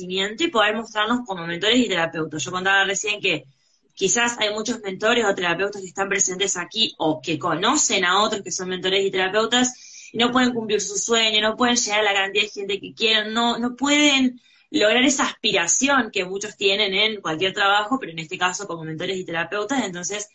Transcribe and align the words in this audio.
y 0.00 0.48
poder 0.48 0.76
mostrarnos 0.76 1.26
como 1.26 1.46
mentores 1.46 1.78
y 1.78 1.88
terapeutas. 1.88 2.42
Yo 2.44 2.50
contaba 2.50 2.84
recién 2.84 3.20
que 3.20 3.44
quizás 3.94 4.38
hay 4.38 4.52
muchos 4.54 4.80
mentores 4.80 5.24
o 5.24 5.34
terapeutas 5.34 5.80
que 5.82 5.88
están 5.88 6.08
presentes 6.08 6.56
aquí 6.56 6.94
o 6.98 7.20
que 7.20 7.38
conocen 7.38 8.04
a 8.04 8.22
otros 8.22 8.42
que 8.42 8.52
son 8.52 8.68
mentores 8.68 9.04
y 9.04 9.10
terapeutas 9.10 10.10
y 10.12 10.18
no 10.18 10.30
pueden 10.30 10.54
cumplir 10.54 10.80
su 10.80 10.96
sueño, 10.96 11.40
no 11.40 11.56
pueden 11.56 11.76
llegar 11.76 12.00
a 12.00 12.02
la 12.04 12.14
cantidad 12.14 12.44
de 12.44 12.50
gente 12.50 12.80
que 12.80 12.94
quieren, 12.94 13.32
no, 13.32 13.58
no 13.58 13.76
pueden 13.76 14.40
lograr 14.70 15.02
esa 15.02 15.24
aspiración 15.24 16.10
que 16.10 16.24
muchos 16.24 16.56
tienen 16.56 16.94
en 16.94 17.20
cualquier 17.20 17.52
trabajo, 17.52 17.98
pero 17.98 18.12
en 18.12 18.18
este 18.18 18.38
caso 18.38 18.66
como 18.66 18.84
mentores 18.84 19.16
y 19.16 19.24
terapeutas. 19.24 19.84
Entonces, 19.84 20.28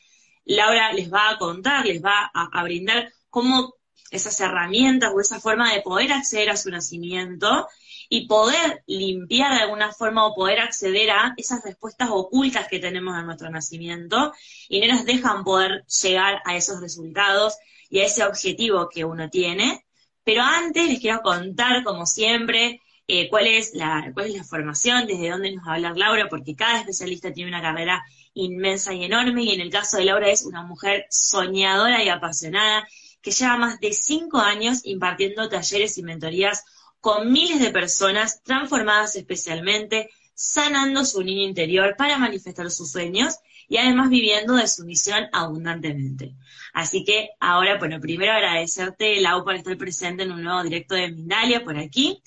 Laura 0.46 0.92
les 0.94 1.12
va 1.12 1.30
a 1.30 1.38
contar, 1.38 1.86
les 1.86 2.04
va 2.04 2.32
a, 2.34 2.64
brindar 2.64 3.12
cómo 3.30 3.76
esas 4.12 4.40
herramientas 4.40 5.12
o 5.14 5.22
esa 5.22 5.40
forma 5.40 5.74
de 5.74 5.82
poder 5.82 6.12
acceder 6.12 6.50
a 6.50 6.58
su 6.58 6.70
nacimiento 6.70 7.68
y 8.16 8.28
poder 8.28 8.84
limpiar 8.86 9.56
de 9.56 9.62
alguna 9.62 9.92
forma 9.92 10.28
o 10.28 10.36
poder 10.36 10.60
acceder 10.60 11.10
a 11.10 11.34
esas 11.36 11.64
respuestas 11.64 12.10
ocultas 12.12 12.68
que 12.68 12.78
tenemos 12.78 13.18
en 13.18 13.26
nuestro 13.26 13.50
nacimiento 13.50 14.32
y 14.70 14.82
no 14.82 14.94
nos 14.94 15.04
dejan 15.04 15.44
poder 15.44 15.84
llegar 15.88 16.40
a 16.46 16.56
esos 16.56 16.80
resultados 16.80 17.56
y 17.90 18.02
a 18.02 18.06
ese 18.06 18.24
objetivo 18.24 18.88
que 18.88 19.04
uno 19.04 19.32
tiene. 19.32 19.84
Pero 20.24 20.44
antes 20.44 20.88
les 20.88 21.00
quiero 21.00 21.22
contar, 21.24 21.84
como 21.84 22.06
siempre, 22.06 22.82
eh, 23.08 23.30
cuál, 23.32 23.48
es 23.48 23.74
la, 23.74 24.12
cuál 24.14 24.28
es 24.28 24.36
la 24.36 24.44
formación, 24.44 25.08
desde 25.08 25.32
dónde 25.32 25.56
nos 25.56 25.66
va 25.66 25.72
a 25.72 25.76
hablar 25.78 25.98
Laura, 25.98 26.30
porque 26.30 26.56
cada 26.56 26.82
especialista 26.82 27.34
tiene 27.34 27.50
una 27.50 27.64
carrera 27.64 28.04
inmensa 28.36 28.94
y 28.94 29.06
enorme, 29.06 29.42
y 29.42 29.54
en 29.54 29.62
el 29.62 29.72
caso 29.72 29.98
de 29.98 30.06
Laura 30.06 30.30
es 30.30 30.44
una 30.44 30.62
mujer 30.62 31.08
soñadora 31.10 32.04
y 32.04 32.10
apasionada 32.10 32.88
que 33.24 33.32
lleva 33.32 33.58
más 33.58 33.80
de 33.80 33.92
cinco 33.92 34.38
años 34.38 34.82
impartiendo 34.84 35.50
talleres 35.50 35.98
y 35.98 36.04
mentorías 36.04 36.64
con 37.04 37.34
miles 37.34 37.60
de 37.60 37.70
personas 37.70 38.42
transformadas 38.44 39.18
especialmente, 39.18 40.10
sanando 40.34 41.04
su 41.04 41.22
niño 41.22 41.44
interior 41.44 41.96
para 41.98 42.18
manifestar 42.18 42.72
sus 42.72 42.94
sueños 42.94 43.40
y 43.68 43.76
además 43.76 44.10
viviendo 44.10 44.56
de 44.56 44.70
su 44.70 44.86
misión 44.86 45.28
abundantemente. 45.34 46.34
Así 46.72 47.04
que 47.04 47.32
ahora, 47.42 47.78
bueno, 47.78 48.00
primero 48.00 48.32
agradecerte, 48.32 49.20
Lau, 49.20 49.44
por 49.44 49.56
estar 49.56 49.78
presente 49.78 50.24
en 50.24 50.32
un 50.32 50.44
nuevo 50.44 50.64
directo 50.64 50.96
de 50.96 51.12
Mindalia 51.12 51.62
por 51.66 51.78
aquí 51.78 52.24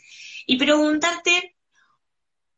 y 0.46 0.58
preguntarte 0.58 1.56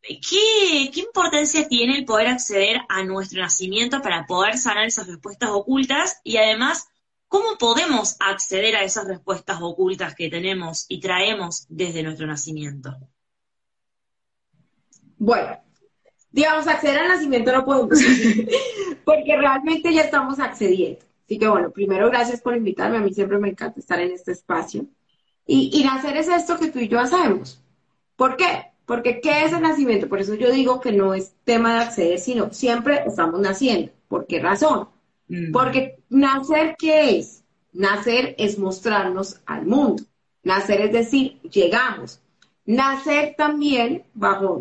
¿qué, 0.02 0.90
¿qué, 0.92 1.00
importancia 1.00 1.68
tiene 1.68 1.98
el 1.98 2.04
poder 2.04 2.26
acceder 2.26 2.80
a 2.88 3.04
nuestro 3.04 3.40
nacimiento 3.40 4.02
para 4.02 4.26
poder 4.26 4.58
sanar 4.58 4.86
esas 4.86 5.06
respuestas 5.06 5.50
ocultas 5.50 6.20
y 6.24 6.38
además 6.38 6.88
cómo 7.28 7.58
podemos 7.58 8.16
acceder 8.18 8.74
a 8.76 8.82
esas 8.82 9.06
respuestas 9.06 9.58
ocultas 9.60 10.14
que 10.14 10.28
tenemos 10.28 10.86
y 10.88 11.00
traemos 11.00 11.66
desde 11.68 12.02
nuestro 12.02 12.26
nacimiento. 12.26 12.96
Bueno, 15.18 15.58
digamos, 16.30 16.66
acceder 16.66 16.98
al 16.98 17.08
nacimiento 17.08 17.52
no 17.52 17.64
podemos, 17.64 17.98
porque 19.04 19.36
realmente 19.36 19.92
ya 19.92 20.02
estamos 20.02 20.38
accediendo. 20.40 21.04
Así 21.24 21.38
que 21.38 21.48
bueno, 21.48 21.70
primero 21.70 22.08
gracias 22.08 22.40
por 22.40 22.56
invitarme, 22.56 22.96
a 22.96 23.00
mí 23.00 23.12
siempre 23.12 23.38
me 23.38 23.50
encanta 23.50 23.78
estar 23.78 24.00
en 24.00 24.12
este 24.12 24.32
espacio. 24.32 24.86
Y, 25.46 25.70
y 25.72 25.84
nacer 25.84 26.16
es 26.16 26.28
esto 26.28 26.58
que 26.58 26.70
tú 26.70 26.78
y 26.78 26.88
yo 26.88 27.00
hacemos 27.00 27.62
¿Por 28.18 28.36
qué? 28.36 28.72
Porque 28.84 29.20
¿qué 29.20 29.44
es 29.44 29.52
el 29.52 29.62
nacimiento? 29.62 30.08
Por 30.08 30.20
eso 30.20 30.34
yo 30.34 30.50
digo 30.50 30.80
que 30.80 30.90
no 30.90 31.14
es 31.14 31.34
tema 31.44 31.74
de 31.74 31.80
acceder, 31.84 32.18
sino 32.18 32.52
siempre 32.52 33.04
estamos 33.06 33.38
naciendo. 33.40 33.92
¿Por 34.08 34.26
qué 34.26 34.40
razón? 34.40 34.88
Mm. 35.28 35.52
Porque 35.52 35.98
nacer, 36.08 36.76
¿qué 36.78 37.18
es? 37.18 37.44
Nacer 37.72 38.34
es 38.38 38.58
mostrarnos 38.58 39.40
al 39.46 39.66
mundo. 39.66 40.02
Nacer 40.42 40.80
es 40.80 40.92
decir, 40.92 41.40
llegamos. 41.42 42.20
Nacer 42.64 43.34
también, 43.36 44.04
bajo, 44.14 44.60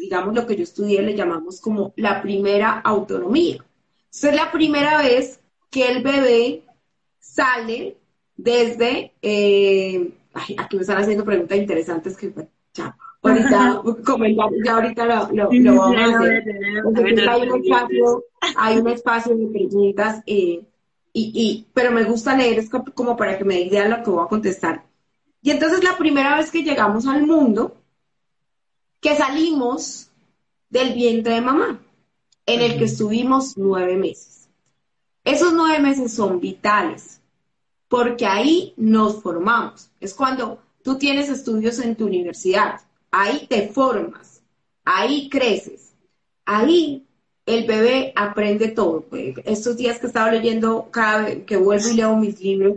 digamos, 0.00 0.34
lo 0.34 0.46
que 0.46 0.56
yo 0.56 0.62
estudié, 0.62 1.02
le 1.02 1.16
llamamos 1.16 1.60
como 1.60 1.92
la 1.96 2.20
primera 2.20 2.80
autonomía. 2.80 3.64
es 4.10 4.22
la 4.34 4.52
primera 4.52 4.98
vez 4.98 5.40
que 5.70 5.90
el 5.90 6.02
bebé 6.02 6.62
sale 7.18 7.96
desde, 8.36 9.12
eh, 9.22 10.10
aquí 10.32 10.76
me 10.76 10.82
están 10.82 10.98
haciendo 10.98 11.24
preguntas 11.24 11.58
interesantes 11.58 12.16
que 12.16 12.32
ya, 12.74 12.96
ahorita 13.22 13.82
ya 14.64 14.74
ahorita 14.74 15.04
lo, 15.04 15.32
lo, 15.32 15.74
vamos 15.74 15.96
a 15.96 16.18
hacer. 16.18 17.28
hay, 17.28 17.48
un 17.48 17.64
espacio, 17.64 18.24
hay 18.56 18.78
un 18.78 18.88
espacio 18.88 19.36
de 19.36 19.46
preguntas, 19.46 20.22
eh, 20.26 20.62
y, 21.12 21.32
y, 21.34 21.66
pero 21.72 21.90
me 21.90 22.04
gusta 22.04 22.36
leer, 22.36 22.58
es 22.58 22.70
como 22.70 23.16
para 23.16 23.36
que 23.36 23.44
me 23.44 23.56
digan 23.56 23.90
lo 23.90 24.02
que 24.02 24.10
voy 24.10 24.24
a 24.24 24.28
contestar. 24.28 24.84
Y 25.42 25.50
entonces 25.50 25.82
la 25.82 25.96
primera 25.96 26.36
vez 26.36 26.50
que 26.50 26.62
llegamos 26.62 27.06
al 27.06 27.26
mundo, 27.26 27.76
que 29.00 29.16
salimos 29.16 30.10
del 30.70 30.94
vientre 30.94 31.34
de 31.34 31.40
mamá, 31.40 31.80
en 32.46 32.60
el 32.60 32.78
que 32.78 32.84
estuvimos 32.84 33.56
nueve 33.56 33.96
meses. 33.96 34.48
Esos 35.24 35.52
nueve 35.52 35.80
meses 35.80 36.14
son 36.14 36.40
vitales, 36.40 37.20
porque 37.88 38.26
ahí 38.26 38.74
nos 38.76 39.22
formamos. 39.22 39.90
Es 40.00 40.14
cuando 40.14 40.58
Tú 40.88 40.96
tienes 40.96 41.28
estudios 41.28 41.78
en 41.80 41.96
tu 41.96 42.06
universidad, 42.06 42.80
ahí 43.10 43.46
te 43.48 43.68
formas, 43.68 44.42
ahí 44.84 45.28
creces, 45.28 45.94
ahí 46.44 47.06
el 47.46 47.66
bebé 47.66 48.12
aprende 48.14 48.68
todo. 48.68 49.06
Estos 49.44 49.76
días 49.76 49.98
que 49.98 50.06
estaba 50.06 50.30
leyendo, 50.30 50.88
cada 50.90 51.22
vez 51.22 51.44
que 51.44 51.56
vuelvo 51.56 51.88
y 51.88 51.94
leo 51.94 52.16
mis 52.16 52.40
libros, 52.40 52.76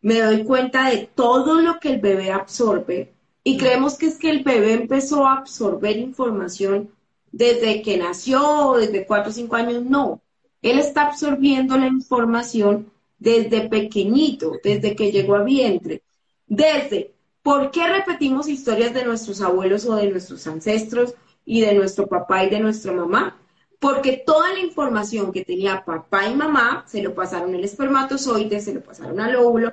me 0.00 0.20
doy 0.20 0.44
cuenta 0.44 0.90
de 0.90 1.08
todo 1.14 1.60
lo 1.60 1.78
que 1.80 1.90
el 1.90 2.00
bebé 2.00 2.32
absorbe 2.32 3.14
y 3.44 3.58
creemos 3.58 3.96
que 3.98 4.06
es 4.06 4.18
que 4.18 4.30
el 4.30 4.42
bebé 4.42 4.72
empezó 4.72 5.26
a 5.26 5.38
absorber 5.38 5.96
información 5.96 6.90
desde 7.30 7.82
que 7.82 7.96
nació, 7.96 8.74
desde 8.78 9.06
cuatro 9.06 9.30
o 9.30 9.34
cinco 9.34 9.56
años, 9.56 9.82
no. 9.84 10.22
Él 10.62 10.78
está 10.78 11.08
absorbiendo 11.08 11.76
la 11.76 11.86
información 11.86 12.90
desde 13.18 13.68
pequeñito, 13.68 14.52
desde 14.64 14.96
que 14.96 15.12
llegó 15.12 15.36
a 15.36 15.42
vientre, 15.42 16.02
desde 16.46 17.14
¿Por 17.46 17.70
qué 17.70 17.86
repetimos 17.86 18.48
historias 18.48 18.92
de 18.92 19.04
nuestros 19.04 19.40
abuelos 19.40 19.86
o 19.86 19.94
de 19.94 20.10
nuestros 20.10 20.44
ancestros 20.48 21.14
y 21.44 21.60
de 21.60 21.76
nuestro 21.76 22.08
papá 22.08 22.42
y 22.42 22.50
de 22.50 22.58
nuestra 22.58 22.90
mamá? 22.90 23.40
Porque 23.78 24.24
toda 24.26 24.52
la 24.52 24.58
información 24.58 25.30
que 25.30 25.44
tenía 25.44 25.84
papá 25.84 26.26
y 26.26 26.34
mamá 26.34 26.82
se 26.88 27.00
lo 27.04 27.14
pasaron 27.14 27.54
el 27.54 27.62
espermatozoide, 27.62 28.58
se 28.60 28.74
lo 28.74 28.80
pasaron 28.80 29.20
al 29.20 29.36
óvulo, 29.36 29.72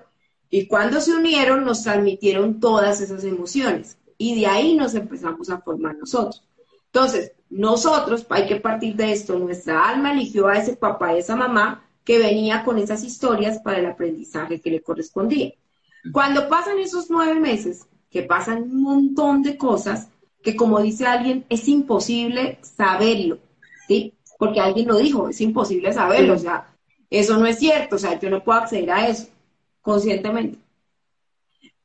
y 0.51 0.67
cuando 0.67 1.01
se 1.01 1.15
unieron 1.15 1.65
nos 1.65 1.81
transmitieron 1.81 2.59
todas 2.59 3.01
esas 3.01 3.23
emociones. 3.23 3.97
Y 4.19 4.39
de 4.39 4.45
ahí 4.45 4.75
nos 4.75 4.93
empezamos 4.93 5.49
a 5.49 5.59
formar 5.59 5.95
nosotros. 5.95 6.47
Entonces, 6.85 7.31
nosotros, 7.49 8.23
hay 8.29 8.45
que 8.45 8.57
partir 8.57 8.95
de 8.95 9.13
esto, 9.13 9.39
nuestra 9.39 9.89
alma 9.89 10.13
eligió 10.13 10.47
a 10.47 10.59
ese 10.59 10.75
papá 10.75 11.15
y 11.15 11.21
esa 11.21 11.35
mamá 11.35 11.89
que 12.03 12.19
venía 12.19 12.63
con 12.65 12.77
esas 12.77 13.03
historias 13.03 13.57
para 13.63 13.79
el 13.79 13.87
aprendizaje 13.87 14.61
que 14.61 14.69
le 14.69 14.83
correspondía. 14.83 15.53
Cuando 16.11 16.49
pasan 16.49 16.79
esos 16.79 17.09
nueve 17.09 17.39
meses, 17.39 17.87
que 18.09 18.23
pasan 18.23 18.63
un 18.63 18.81
montón 18.81 19.41
de 19.41 19.57
cosas, 19.57 20.09
que 20.43 20.55
como 20.55 20.81
dice 20.81 21.05
alguien, 21.05 21.45
es 21.49 21.67
imposible 21.67 22.59
saberlo, 22.61 23.39
¿sí? 23.87 24.13
Porque 24.37 24.59
alguien 24.59 24.87
lo 24.87 24.97
dijo, 24.97 25.29
es 25.29 25.39
imposible 25.41 25.93
saberlo, 25.93 26.33
o 26.33 26.37
sea, 26.37 26.75
eso 27.09 27.37
no 27.37 27.45
es 27.45 27.59
cierto, 27.59 27.95
o 27.95 27.99
sea, 27.99 28.19
yo 28.19 28.29
no 28.29 28.43
puedo 28.43 28.59
acceder 28.59 28.91
a 28.91 29.07
eso 29.07 29.27
conscientemente. 29.81 30.59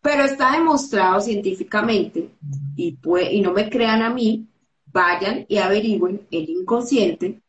Pero 0.01 0.25
está 0.25 0.53
demostrado 0.53 1.21
científicamente, 1.21 2.31
y, 2.77 2.99
y 3.31 3.41
no 3.41 3.53
me 3.53 3.71
crean 3.71 4.03
a 4.03 4.11
mí, 4.11 4.47
vayan 4.87 5.47
y 5.49 5.59
averigüen 5.59 6.27
el 6.31 6.49
inconsciente. 6.49 7.41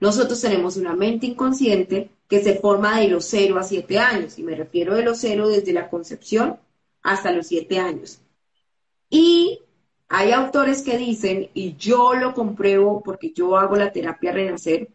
Nosotros 0.00 0.40
tenemos 0.40 0.76
una 0.76 0.94
mente 0.94 1.26
inconsciente 1.26 2.10
que 2.28 2.42
se 2.42 2.56
forma 2.56 3.00
de 3.00 3.08
los 3.08 3.24
0 3.26 3.58
a 3.58 3.62
7 3.62 3.98
años, 3.98 4.38
y 4.38 4.42
me 4.42 4.54
refiero 4.54 4.94
de 4.94 5.02
los 5.02 5.18
0 5.18 5.48
desde 5.48 5.72
la 5.72 5.88
concepción 5.88 6.58
hasta 7.02 7.32
los 7.32 7.46
7 7.46 7.78
años. 7.78 8.20
Y 9.08 9.60
hay 10.08 10.32
autores 10.32 10.82
que 10.82 10.98
dicen, 10.98 11.50
y 11.54 11.76
yo 11.76 12.14
lo 12.14 12.34
compruebo 12.34 13.02
porque 13.02 13.32
yo 13.32 13.56
hago 13.56 13.76
la 13.76 13.92
terapia 13.92 14.32
Renacer, 14.32 14.88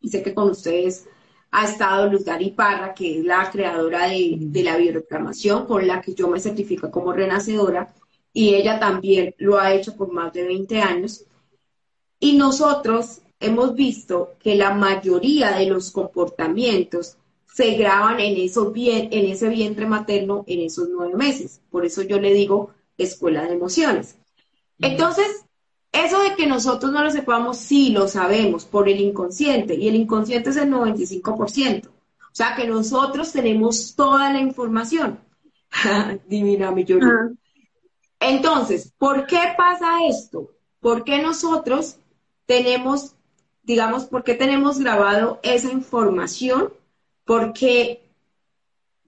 y 0.00 0.08
sé 0.08 0.22
que 0.22 0.34
con 0.34 0.50
ustedes 0.50 1.06
ha 1.50 1.64
estado 1.64 2.10
Luz 2.10 2.24
Dari 2.24 2.50
Parra, 2.50 2.94
que 2.94 3.18
es 3.18 3.24
la 3.24 3.50
creadora 3.50 4.08
de, 4.08 4.36
de 4.38 4.62
la 4.62 4.76
bioreclamación, 4.76 5.66
con 5.66 5.86
la 5.86 6.00
que 6.00 6.14
yo 6.14 6.28
me 6.28 6.40
certifico 6.40 6.90
como 6.90 7.12
renacedora, 7.12 7.94
y 8.32 8.54
ella 8.54 8.78
también 8.78 9.34
lo 9.38 9.58
ha 9.58 9.72
hecho 9.72 9.96
por 9.96 10.12
más 10.12 10.32
de 10.32 10.44
20 10.44 10.80
años. 10.80 11.24
Y 12.20 12.36
nosotros 12.36 13.22
hemos 13.40 13.74
visto 13.74 14.34
que 14.40 14.54
la 14.54 14.74
mayoría 14.74 15.52
de 15.52 15.66
los 15.66 15.90
comportamientos 15.90 17.16
se 17.46 17.74
graban 17.74 18.20
en, 18.20 18.36
eso, 18.36 18.72
en 18.74 19.26
ese 19.26 19.48
vientre 19.48 19.86
materno 19.86 20.44
en 20.46 20.60
esos 20.60 20.88
nueve 20.90 21.16
meses. 21.16 21.60
Por 21.70 21.84
eso 21.84 22.02
yo 22.02 22.20
le 22.20 22.32
digo 22.32 22.70
escuela 22.96 23.42
de 23.42 23.54
emociones. 23.54 24.16
Entonces, 24.78 25.44
eso 25.92 26.22
de 26.22 26.34
que 26.36 26.46
nosotros 26.46 26.92
no 26.92 27.02
lo 27.02 27.10
sepamos, 27.10 27.56
sí 27.56 27.90
lo 27.90 28.06
sabemos 28.06 28.64
por 28.64 28.88
el 28.88 29.00
inconsciente, 29.00 29.74
y 29.74 29.88
el 29.88 29.96
inconsciente 29.96 30.50
es 30.50 30.56
el 30.56 30.70
95%. 30.70 31.88
O 31.88 31.90
sea 32.32 32.54
que 32.54 32.66
nosotros 32.66 33.32
tenemos 33.32 33.94
toda 33.96 34.32
la 34.32 34.40
información. 34.40 35.18
Divina 36.28 36.70
mi 36.70 36.86
Entonces, 38.20 38.92
¿por 38.96 39.26
qué 39.26 39.40
pasa 39.56 40.06
esto? 40.08 40.50
¿por 40.80 41.04
qué 41.04 41.20
nosotros 41.20 41.98
tenemos, 42.46 43.14
digamos, 43.68 44.06
por 44.06 44.24
qué 44.24 44.34
tenemos 44.34 44.78
grabado 44.78 45.40
esa 45.42 45.70
información? 45.70 46.72
Porque 47.26 48.00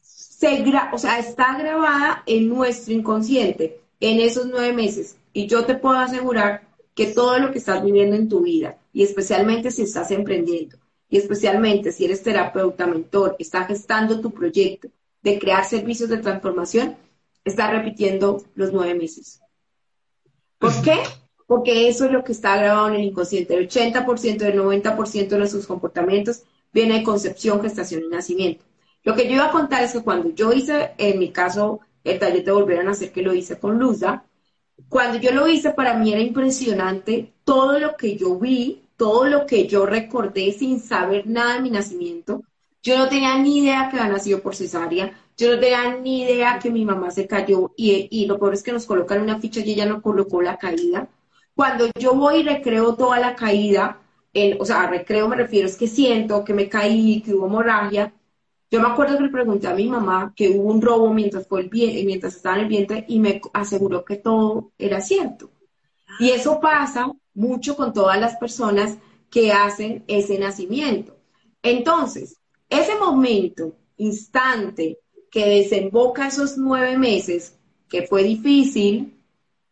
se 0.03 0.63
o 0.93 0.99
sea, 0.99 1.19
está 1.19 1.57
grabada 1.59 2.23
en 2.27 2.49
nuestro 2.49 2.93
inconsciente 2.93 3.81
en 4.01 4.21
esos 4.21 4.47
nueve 4.47 4.75
meses. 4.75 5.17
Y 5.33 5.47
yo 5.47 5.65
te 5.65 5.77
puedo 5.77 5.97
asegurar 5.97 6.63
que 6.95 7.07
todo 7.07 7.39
lo 7.39 7.53
que 7.53 7.59
estás 7.59 7.83
viviendo 7.83 8.17
en 8.17 8.29
tu 8.29 8.43
vida, 8.43 8.77
y 8.93 9.03
especialmente 9.03 9.71
si 9.71 9.83
estás 9.83 10.11
emprendiendo, 10.11 10.77
y 11.09 11.17
especialmente 11.17 11.91
si 11.91 12.05
eres 12.05 12.23
terapeuta, 12.23 12.87
mentor, 12.87 13.37
estás 13.39 13.67
gestando 13.67 14.21
tu 14.21 14.31
proyecto 14.31 14.89
de 15.23 15.39
crear 15.39 15.65
servicios 15.65 16.11
de 16.11 16.19
transformación, 16.19 16.97
está 17.45 17.71
repitiendo 17.71 18.45
los 18.55 18.73
nueve 18.73 18.95
meses. 18.95 19.41
¿Por 20.59 20.83
qué? 20.83 20.99
Porque 21.51 21.89
eso 21.89 22.05
es 22.05 22.13
lo 22.13 22.23
que 22.23 22.31
está 22.31 22.57
grabado 22.57 22.87
en 22.91 22.95
el 22.95 23.05
inconsciente. 23.07 23.57
El 23.57 23.67
80%, 23.69 24.43
el 24.43 24.55
90% 24.57 25.37
de 25.37 25.49
sus 25.49 25.67
comportamientos 25.67 26.45
viene 26.73 26.99
de 26.99 27.03
concepción, 27.03 27.61
gestación 27.61 28.05
y 28.05 28.09
nacimiento. 28.09 28.65
Lo 29.03 29.17
que 29.17 29.25
yo 29.27 29.35
iba 29.35 29.47
a 29.47 29.51
contar 29.51 29.83
es 29.83 29.93
que 29.93 30.05
cuando 30.05 30.31
yo 30.31 30.53
hice, 30.53 30.93
en 30.97 31.19
mi 31.19 31.33
caso, 31.33 31.81
el 32.05 32.21
taller 32.21 32.45
de 32.45 32.53
volver 32.53 32.79
a 32.79 32.83
nacer, 32.85 33.11
que 33.11 33.23
lo 33.23 33.35
hice 33.35 33.59
con 33.59 33.81
Luzda, 33.81 34.25
cuando 34.89 35.19
yo 35.19 35.33
lo 35.33 35.49
hice, 35.49 35.73
para 35.73 35.95
mí 35.95 36.13
era 36.13 36.21
impresionante 36.21 37.33
todo 37.43 37.81
lo 37.81 37.97
que 37.97 38.17
yo 38.17 38.39
vi, 38.39 38.85
todo 38.97 39.25
lo 39.25 39.45
que 39.45 39.67
yo 39.67 39.87
recordé 39.87 40.53
sin 40.53 40.79
saber 40.79 41.27
nada 41.27 41.55
de 41.55 41.63
mi 41.63 41.71
nacimiento. 41.71 42.45
Yo 42.81 42.97
no 42.97 43.09
tenía 43.09 43.37
ni 43.39 43.59
idea 43.59 43.89
que 43.91 43.99
había 43.99 44.13
nacido 44.13 44.41
por 44.41 44.55
cesárea, 44.55 45.19
yo 45.37 45.53
no 45.53 45.59
tenía 45.59 45.97
ni 45.97 46.23
idea 46.23 46.61
que 46.61 46.71
mi 46.71 46.85
mamá 46.85 47.11
se 47.11 47.27
cayó 47.27 47.73
y, 47.77 48.07
y 48.09 48.27
lo 48.27 48.39
peor 48.39 48.55
es 48.55 48.63
que 48.63 48.71
nos 48.73 48.87
colocan 48.87 49.21
una 49.21 49.41
ficha 49.41 49.59
y 49.59 49.73
ella 49.73 49.87
no 49.87 50.01
colocó 50.01 50.43
la 50.43 50.57
caída. 50.57 51.09
Cuando 51.61 51.91
yo 51.99 52.15
voy 52.15 52.37
y 52.37 52.43
recreo 52.43 52.95
toda 52.95 53.21
la 53.21 53.37
caída, 53.37 54.01
o 54.59 54.65
sea, 54.65 54.87
recreo 54.87 55.29
me 55.29 55.37
refiero 55.37 55.69
es 55.69 55.77
que 55.77 55.89
siento 55.89 56.43
que 56.43 56.55
me 56.55 56.71
caí, 56.71 57.21
que 57.21 57.35
hubo 57.35 57.49
hemorragia, 57.49 58.15
yo 58.71 58.81
me 58.81 58.89
acuerdo 58.89 59.19
que 59.19 59.25
le 59.25 59.29
pregunté 59.29 59.67
a 59.67 59.75
mi 59.75 59.87
mamá 59.87 60.33
que 60.35 60.49
hubo 60.49 60.71
un 60.73 60.81
robo 60.81 61.13
mientras, 61.13 61.47
fue 61.47 61.61
el 61.61 61.71
mientras 61.71 62.37
estaba 62.37 62.57
en 62.57 62.63
el 62.63 62.69
vientre 62.69 63.05
y 63.09 63.21
me 63.21 63.43
aseguró 63.53 64.07
que 64.07 64.17
todo 64.17 64.73
era 64.79 65.03
cierto. 65.03 65.51
Y 66.19 66.31
eso 66.31 66.61
pasa 66.61 67.13
mucho 67.35 67.77
con 67.77 67.93
todas 67.93 68.19
las 68.19 68.37
personas 68.37 68.97
que 69.31 69.53
hacen 69.53 70.03
ese 70.09 70.39
nacimiento. 70.39 71.15
Entonces, 71.63 72.39
ese 72.71 72.97
momento, 72.97 73.75
instante, 73.99 75.01
que 75.31 75.45
desemboca 75.47 76.29
esos 76.29 76.57
nueve 76.57 76.97
meses, 76.97 77.55
que 77.87 78.07
fue 78.07 78.23
difícil, 78.23 79.20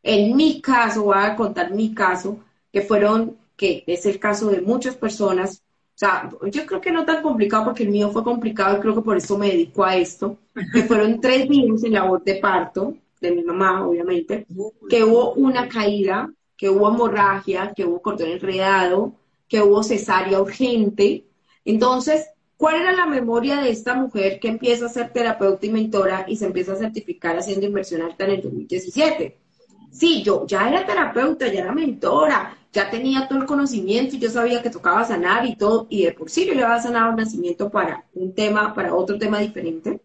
en 0.09 0.35
mi 0.35 0.63
caso, 0.63 1.05
voy 1.05 1.19
a 1.19 1.37
contar 1.37 1.71
mi 1.71 1.95
caso, 1.95 2.39
que 2.73 2.81
fueron, 2.81 3.37
que 3.57 3.85
es 3.87 4.07
el 4.07 4.19
caso 4.19 4.49
de 4.49 4.63
muchas 4.63 4.97
personas, 4.97 5.63
o 5.95 5.99
sea, 5.99 6.31
yo 6.51 6.65
creo 6.65 6.81
que 6.81 6.91
no 6.91 7.05
tan 7.05 7.23
complicado 7.23 7.67
porque 7.67 7.83
el 7.83 7.91
mío 7.91 8.09
fue 8.09 8.25
complicado 8.25 8.79
y 8.79 8.81
creo 8.81 8.95
que 8.95 9.03
por 9.03 9.19
eso 9.19 9.37
me 9.37 9.49
dedico 9.51 9.85
a 9.85 9.97
esto, 9.97 10.39
que 10.73 10.83
fueron 10.85 11.21
tres 11.21 11.47
días 11.47 11.85
en 11.85 11.93
la 11.93 12.05
voz 12.05 12.25
de 12.25 12.37
parto 12.37 12.97
de 13.21 13.33
mi 13.33 13.43
mamá, 13.43 13.87
obviamente, 13.87 14.47
que 14.89 15.05
hubo 15.05 15.35
una 15.35 15.69
caída, 15.69 16.33
que 16.57 16.71
hubo 16.71 16.89
hemorragia, 16.89 17.75
que 17.77 17.85
hubo 17.85 18.01
cordón 18.01 18.31
enredado, 18.31 19.13
que 19.47 19.61
hubo 19.61 19.83
cesárea 19.83 20.41
urgente. 20.41 21.27
Entonces, 21.67 22.29
¿cuál 22.57 22.77
era 22.77 22.93
la 22.93 23.05
memoria 23.05 23.61
de 23.61 23.69
esta 23.69 23.95
mujer 23.95 24.41
que 24.41 24.49
empieza 24.49 24.87
a 24.87 24.89
ser 24.89 25.13
terapeuta 25.13 25.67
y 25.67 25.71
mentora 25.71 26.25
y 26.27 26.37
se 26.37 26.47
empieza 26.47 26.73
a 26.73 26.77
certificar 26.77 27.37
haciendo 27.37 27.67
inversión 27.67 28.01
alta 28.01 28.25
en 28.25 28.31
el 28.31 28.43
2017? 28.43 29.48
Sí, 29.91 30.23
yo 30.23 30.47
ya 30.47 30.69
era 30.69 30.87
terapeuta, 30.87 31.47
ya 31.49 31.61
era 31.61 31.73
mentora, 31.73 32.57
ya 32.73 32.91
tenía 32.91 33.27
todo 33.27 33.41
el 33.41 33.47
conocimiento 33.47 34.17
y 34.17 34.19
yo 34.19 34.31
sabía 34.31 34.63
que 34.63 34.71
tocaba 34.71 35.05
sanar 35.05 35.47
y 35.47 35.57
todo, 35.57 35.87
y 35.89 36.05
de 36.05 36.13
por 36.13 36.31
sí 36.31 36.47
yo 36.47 36.55
le 36.55 36.63
había 36.63 36.83
sanado 36.83 37.11
un 37.11 37.17
nacimiento 37.17 37.71
para 37.71 38.05
un 38.15 38.33
tema, 38.35 38.75
para 38.75 38.95
otro 38.95 39.19
tema 39.19 39.39
diferente, 39.41 40.01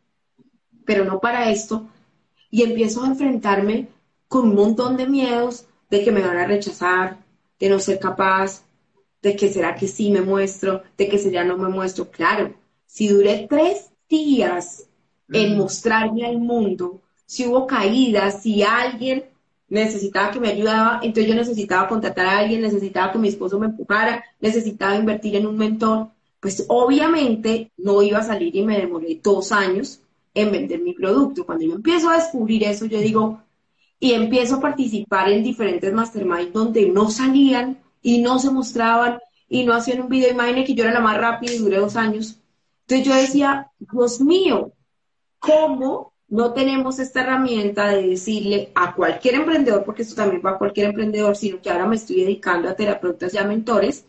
pero 0.85 1.06
no 1.06 1.19
para 1.19 1.51
esto. 1.51 1.88
Y 2.50 2.63
empiezo 2.63 3.03
a 3.03 3.07
enfrentarme 3.07 3.88
con 4.27 4.50
un 4.50 4.56
montón 4.56 4.97
de 4.97 5.07
miedos 5.07 5.65
de 5.89 6.03
que 6.03 6.12
me 6.12 6.21
van 6.21 6.38
a 6.38 6.47
rechazar, 6.47 7.18
de 7.59 7.69
no 7.69 7.80
ser 7.80 8.00
capaz, 8.00 8.63
de 9.21 9.35
que 9.35 9.51
será 9.51 9.75
que 9.75 9.88
sí 9.88 10.12
me 10.12 10.21
muestro, 10.21 10.83
de 10.97 11.07
que 11.07 11.18
será 11.18 11.44
no 11.44 11.57
me 11.57 11.69
muestro. 11.69 12.09
Claro, 12.09 12.53
si 12.85 13.07
duré 13.07 13.47
tres 13.50 13.91
días 14.09 14.88
en 15.31 15.57
mostrarme 15.57 16.25
al 16.25 16.38
mundo, 16.39 17.01
si 17.25 17.47
hubo 17.47 17.65
caídas, 17.65 18.41
si 18.41 18.63
alguien 18.63 19.25
necesitaba 19.74 20.31
que 20.31 20.40
me 20.40 20.50
ayudaba, 20.50 21.00
entonces 21.02 21.28
yo 21.28 21.36
necesitaba 21.36 21.88
contratar 21.88 22.28
a 22.28 22.38
alguien, 22.40 22.62
necesitaba 22.62 23.12
que 23.12 23.18
mi 23.18 23.28
esposo 23.28 23.60
me 23.60 23.66
empujara, 23.66 24.24
necesitaba 24.40 24.96
invertir 24.96 25.36
en 25.36 25.48
un 25.48 25.58
mentor, 25.58 26.10
pues 26.40 26.66
obviamente 26.68 27.72
no 27.78 28.02
iba 28.02 28.20
a 28.20 28.24
salir 28.24 28.56
y 28.56 28.64
me 28.64 28.78
demoré 28.78 29.20
dos 29.24 29.52
años 29.52 30.00
en 30.34 30.52
vender 30.52 30.80
mi 30.81 30.94
producto. 30.94 31.46
Cuando 31.46 31.66
yo 31.66 31.74
empiezo 31.74 32.10
a 32.10 32.18
descubrir 32.18 32.64
eso, 32.64 32.86
yo 32.86 33.00
digo, 33.00 33.42
y 34.00 34.14
empiezo 34.14 34.56
a 34.56 34.62
participar 34.62 35.30
en 35.30 35.44
diferentes 35.44 35.92
masterminds 35.92 36.54
donde 36.54 36.88
no 36.90 37.10
salían 37.10 37.80
y 38.02 38.22
no 38.22 38.38
se 38.38 38.52
mostraban 38.52 39.19
y 39.50 39.64
no 39.64 39.74
hacían 39.74 40.02
un 40.02 40.10
video, 40.10 40.31
imagínate 40.31 40.66
que 40.66 40.76
yo 40.76 40.84
era 40.84 40.94
la 40.94 41.00
más 41.00 41.18
rápida 41.18 41.54
y 41.54 41.58
duré 41.58 41.78
dos 41.78 41.96
años. 41.96 42.38
Entonces 42.81 43.08
yo 43.08 43.16
decía, 43.16 43.72
Dios 43.80 44.22
mío, 44.22 44.72
¿cómo 45.40 46.12
no 46.33 46.51
tenemos 46.51 46.97
esta 46.97 47.21
herramienta 47.21 47.89
de 47.89 48.07
decirle 48.07 48.71
a 48.74 48.95
cualquier 48.95 49.35
emprendedor, 49.35 49.83
porque 49.83 50.01
esto 50.01 50.15
también 50.15 50.41
va 50.44 50.51
a 50.51 50.57
cualquier 50.57 50.88
emprendedor, 50.88 51.35
sino 51.35 51.62
que 51.62 51.69
ahora 51.69 51.85
me 51.85 51.95
estoy 51.95 52.21
dedicando 52.21 52.68
a 52.68 52.75
terapeutas 52.75 53.35
y 53.35 53.38
a 53.38 53.44
mentores, 53.44 54.03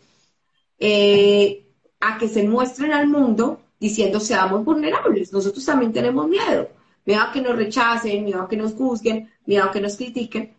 eh, 0.79 1.67
a 1.99 2.17
que 2.17 2.27
se 2.27 2.41
muestren 2.47 2.93
al 2.93 3.07
mundo 3.07 3.61
diciendo 3.79 4.19
seamos 4.19 4.65
vulnerables. 4.65 5.31
Nosotros 5.31 5.63
también 5.63 5.93
tenemos 5.93 6.27
miedo. 6.27 6.67
Miedo 7.05 7.21
a 7.21 7.31
que 7.31 7.41
nos 7.41 7.55
rechacen, 7.55 8.25
miedo 8.25 8.41
a 8.41 8.47
que 8.47 8.57
nos 8.57 8.73
juzguen, 8.73 9.31
miedo 9.45 9.65
a 9.65 9.71
que 9.71 9.81
nos 9.81 9.95
critiquen, 9.95 10.55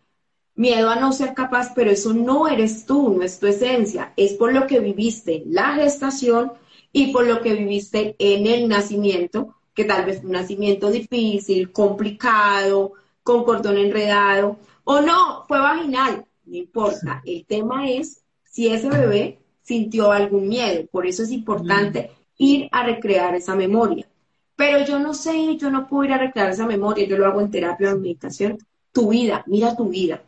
miedo 0.54 0.88
a 0.88 0.94
no 0.94 1.12
ser 1.12 1.34
capaz, 1.34 1.72
pero 1.74 1.90
eso 1.90 2.14
no 2.14 2.46
eres 2.46 2.86
tú, 2.86 3.12
no 3.18 3.24
es 3.24 3.40
tu 3.40 3.48
esencia, 3.48 4.12
es 4.16 4.34
por 4.34 4.52
lo 4.52 4.68
que 4.68 4.78
viviste 4.78 5.42
la 5.46 5.74
gestación 5.74 6.52
y 6.92 7.12
por 7.12 7.26
lo 7.26 7.40
que 7.40 7.54
viviste 7.54 8.14
en 8.20 8.46
el 8.46 8.68
nacimiento 8.68 9.56
que 9.76 9.84
tal 9.84 10.06
vez 10.06 10.24
un 10.24 10.32
nacimiento 10.32 10.90
difícil, 10.90 11.70
complicado, 11.70 12.94
con 13.22 13.44
cordón 13.44 13.76
enredado, 13.76 14.58
o 14.84 15.00
no, 15.00 15.44
fue 15.46 15.58
vaginal, 15.58 16.24
no 16.46 16.56
importa. 16.56 17.22
El 17.24 17.44
tema 17.44 17.88
es 17.88 18.22
si 18.44 18.68
ese 18.68 18.88
bebé 18.88 19.38
sintió 19.62 20.12
algún 20.12 20.48
miedo, 20.48 20.86
por 20.90 21.06
eso 21.06 21.22
es 21.22 21.30
importante 21.30 22.10
ir 22.38 22.68
a 22.72 22.84
recrear 22.84 23.34
esa 23.34 23.54
memoria. 23.54 24.08
Pero 24.56 24.82
yo 24.86 24.98
no 24.98 25.12
sé, 25.12 25.56
yo 25.58 25.70
no 25.70 25.86
puedo 25.86 26.04
ir 26.04 26.12
a 26.12 26.18
recrear 26.18 26.50
esa 26.50 26.66
memoria, 26.66 27.06
yo 27.06 27.18
lo 27.18 27.26
hago 27.26 27.42
en 27.42 27.50
terapia 27.50 27.90
o 27.90 27.96
en 27.96 28.00
meditación. 28.00 28.58
Tu 28.92 29.10
vida, 29.10 29.44
mira 29.46 29.76
tu 29.76 29.90
vida. 29.90 30.22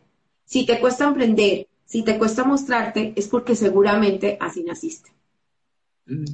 Si 0.45 0.63
te 0.65 0.79
cuesta 0.79 1.07
emprender, 1.07 1.67
si 1.85 2.03
te 2.03 2.19
cuesta 2.19 2.43
mostrarte, 2.43 3.13
es 3.15 3.27
porque 3.27 3.55
seguramente 3.55 4.37
así 4.39 4.63
naciste. 4.63 5.09
Mm. 6.05 6.25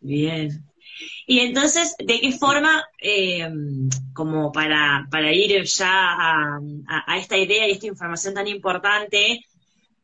Bien, 0.00 0.64
y 1.26 1.40
entonces, 1.40 1.94
¿de 1.98 2.20
qué 2.20 2.32
forma, 2.32 2.84
eh, 2.98 3.48
como 4.12 4.52
para, 4.52 5.06
para, 5.10 5.32
ir 5.32 5.64
ya 5.64 6.60
a, 6.86 7.18
esta 7.18 7.36
idea 7.36 7.66
y 7.66 7.72
esta 7.72 7.86
información 7.86 8.34
tan 8.34 8.46
importante, 8.46 9.44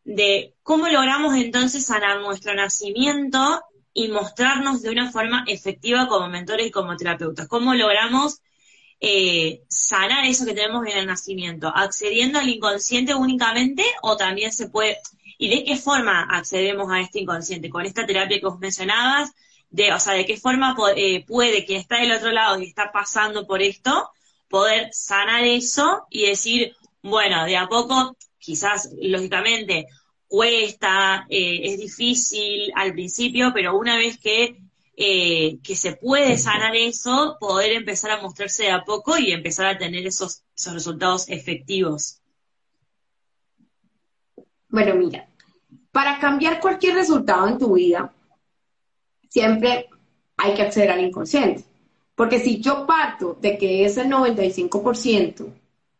de 0.05 0.55
cómo 0.63 0.89
logramos 0.89 1.37
entonces 1.37 1.85
sanar 1.85 2.21
nuestro 2.21 2.55
nacimiento 2.55 3.61
y 3.93 4.09
mostrarnos 4.09 4.83
de 4.83 4.91
una 4.91 5.13
forma 5.13 5.45
efectiva 5.47 6.09
como 6.09 6.29
mentores 6.29 6.67
y 6.67 6.71
como 6.71 6.97
terapeutas? 6.97 7.49
¿Cómo 7.49 7.75
logramos 7.75 8.41
eh, 8.99 9.63
sanar 9.69 10.25
eso 10.25 10.47
que 10.47 10.55
tenemos 10.55 10.87
en 10.87 10.99
el 10.99 11.07
nacimiento? 11.07 11.71
¿Accediendo 11.75 12.39
al 12.39 12.49
inconsciente 12.49 13.15
únicamente 13.15 13.85
o 14.03 14.17
también 14.17 14.53
se 14.53 14.69
puede... 14.69 14.99
¿Y 15.37 15.49
de 15.49 15.65
qué 15.65 15.77
forma 15.77 16.23
accedemos 16.23 16.91
a 16.91 17.01
este 17.01 17.21
inconsciente? 17.21 17.71
Con 17.71 17.87
esta 17.87 18.05
terapia 18.07 18.39
que 18.39 18.47
vos 18.47 18.59
mencionabas, 18.59 19.33
de, 19.71 19.93
o 19.93 20.01
sea, 20.01 20.15
de 20.15 20.27
qué 20.27 20.37
forma 20.37 20.77
eh, 20.97 21.25
puede 21.25 21.65
quien 21.65 21.81
está 21.81 22.01
del 22.01 22.13
otro 22.13 22.33
lado 22.33 22.61
y 22.61 22.67
está 22.67 22.91
pasando 22.93 23.47
por 23.47 23.63
esto, 23.63 24.11
poder 24.49 24.89
sanar 24.93 25.45
eso 25.45 26.07
y 26.11 26.27
decir, 26.27 26.75
bueno, 27.03 27.45
de 27.45 27.57
a 27.57 27.69
poco, 27.69 28.17
quizás, 28.39 28.91
lógicamente, 29.01 29.87
cuesta, 30.27 31.27
eh, 31.29 31.61
es 31.65 31.79
difícil 31.79 32.73
al 32.75 32.93
principio, 32.93 33.53
pero 33.55 33.79
una 33.79 33.97
vez 33.97 34.19
que, 34.19 34.57
eh, 34.97 35.59
que 35.63 35.77
se 35.77 35.97
puede 35.97 36.37
sanar 36.37 36.75
eso, 36.75 37.37
poder 37.41 37.73
empezar 37.73 38.11
a 38.11 38.21
mostrarse 38.21 38.65
de 38.65 38.71
a 38.73 38.85
poco 38.85 39.17
y 39.19 39.33
empezar 39.33 39.67
a 39.67 39.79
tener 39.79 40.07
esos, 40.07 40.43
esos 40.57 40.75
resultados 40.75 41.29
efectivos. 41.29 42.21
Bueno, 44.69 44.95
mira, 44.95 45.29
para 45.91 46.19
cambiar 46.19 46.61
cualquier 46.61 46.95
resultado 46.95 47.49
en 47.49 47.59
tu 47.59 47.75
vida, 47.75 48.13
siempre 49.31 49.89
hay 50.37 50.55
que 50.55 50.63
acceder 50.63 50.91
al 50.91 51.01
inconsciente. 51.01 51.65
Porque 52.15 52.41
si 52.41 52.61
yo 52.61 52.87
parto 52.87 53.39
de 53.41 53.57
que 53.57 53.85
es 53.87 53.97
el 53.97 54.09
95% 54.09 55.47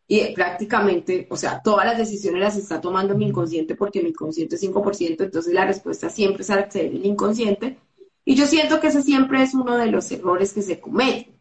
y 0.07 0.33
prácticamente, 0.33 1.25
o 1.29 1.37
sea, 1.37 1.61
todas 1.63 1.85
las 1.85 1.97
decisiones 1.97 2.41
las 2.41 2.57
está 2.57 2.79
tomando 2.79 3.17
mi 3.17 3.25
inconsciente 3.25 3.75
porque 3.75 4.03
mi 4.03 4.09
inconsciente 4.09 4.55
es 4.55 4.63
5%, 4.63 5.23
entonces 5.23 5.53
la 5.53 5.65
respuesta 5.65 6.09
siempre 6.09 6.43
es 6.43 6.49
acceder 6.51 6.91
al 6.91 7.05
inconsciente. 7.05 7.77
Y 8.23 8.35
yo 8.35 8.45
siento 8.45 8.79
que 8.79 8.87
ese 8.87 9.01
siempre 9.01 9.41
es 9.41 9.55
uno 9.55 9.77
de 9.77 9.87
los 9.87 10.11
errores 10.11 10.53
que 10.53 10.61
se 10.61 10.79
cometen. 10.79 11.39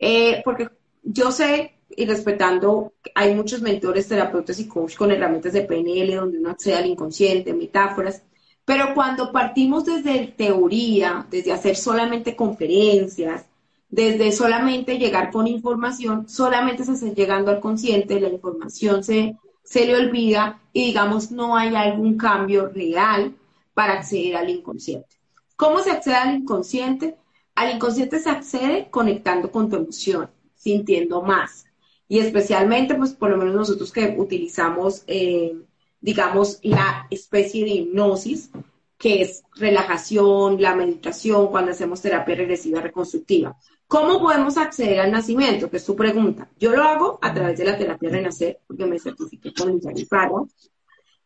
Eh, 0.00 0.42
porque 0.44 0.68
yo 1.02 1.30
sé, 1.30 1.74
y 1.90 2.06
respetando, 2.06 2.94
hay 3.14 3.34
muchos 3.34 3.62
mentores, 3.62 4.08
terapeutas 4.08 4.58
y 4.58 4.66
coach 4.66 4.96
con 4.96 5.10
herramientas 5.10 5.52
de 5.52 5.62
PNL 5.62 6.16
donde 6.16 6.38
uno 6.38 6.50
accede 6.50 6.76
al 6.76 6.86
inconsciente, 6.86 7.54
metáforas, 7.54 8.22
pero 8.68 8.92
cuando 8.92 9.32
partimos 9.32 9.86
desde 9.86 10.26
teoría, 10.26 11.26
desde 11.30 11.54
hacer 11.54 11.74
solamente 11.74 12.36
conferencias, 12.36 13.46
desde 13.88 14.30
solamente 14.30 14.98
llegar 14.98 15.30
con 15.30 15.46
información, 15.46 16.28
solamente 16.28 16.84
se 16.84 16.92
está 16.92 17.06
llegando 17.06 17.50
al 17.50 17.60
consciente, 17.60 18.20
la 18.20 18.28
información 18.28 19.02
se, 19.02 19.38
se 19.64 19.86
le 19.86 19.96
olvida 19.96 20.60
y 20.74 20.84
digamos 20.84 21.30
no 21.30 21.56
hay 21.56 21.74
algún 21.74 22.18
cambio 22.18 22.68
real 22.68 23.34
para 23.72 23.94
acceder 23.94 24.36
al 24.36 24.50
inconsciente. 24.50 25.16
¿Cómo 25.56 25.78
se 25.78 25.90
accede 25.90 26.16
al 26.16 26.36
inconsciente? 26.36 27.16
Al 27.54 27.74
inconsciente 27.74 28.20
se 28.20 28.28
accede 28.28 28.88
conectando 28.90 29.50
con 29.50 29.70
tu 29.70 29.76
emoción, 29.76 30.28
sintiendo 30.56 31.22
más. 31.22 31.64
Y 32.06 32.18
especialmente, 32.18 32.96
pues 32.96 33.14
por 33.14 33.30
lo 33.30 33.38
menos 33.38 33.54
nosotros 33.54 33.90
que 33.90 34.14
utilizamos, 34.18 35.04
eh, 35.06 35.56
digamos, 36.00 36.58
la 36.62 37.06
especie 37.10 37.64
de 37.64 37.70
hipnosis, 37.70 38.50
que 38.96 39.22
es 39.22 39.42
relajación, 39.54 40.60
la 40.60 40.74
meditación, 40.74 41.48
cuando 41.48 41.70
hacemos 41.70 42.02
terapia 42.02 42.34
regresiva 42.34 42.80
reconstructiva. 42.80 43.56
¿Cómo 43.86 44.20
podemos 44.20 44.58
acceder 44.58 45.00
al 45.00 45.12
nacimiento? 45.12 45.70
Que 45.70 45.78
es 45.78 45.84
tu 45.84 45.96
pregunta. 45.96 46.50
Yo 46.58 46.72
lo 46.72 46.82
hago 46.82 47.18
a 47.22 47.32
través 47.32 47.58
de 47.58 47.64
la 47.64 47.78
terapia 47.78 48.10
Renacer, 48.10 48.60
porque 48.66 48.84
me 48.84 48.98
certifiqué 48.98 49.54
con 49.54 49.72
Liliana 49.72 50.00
Paro, 50.10 50.48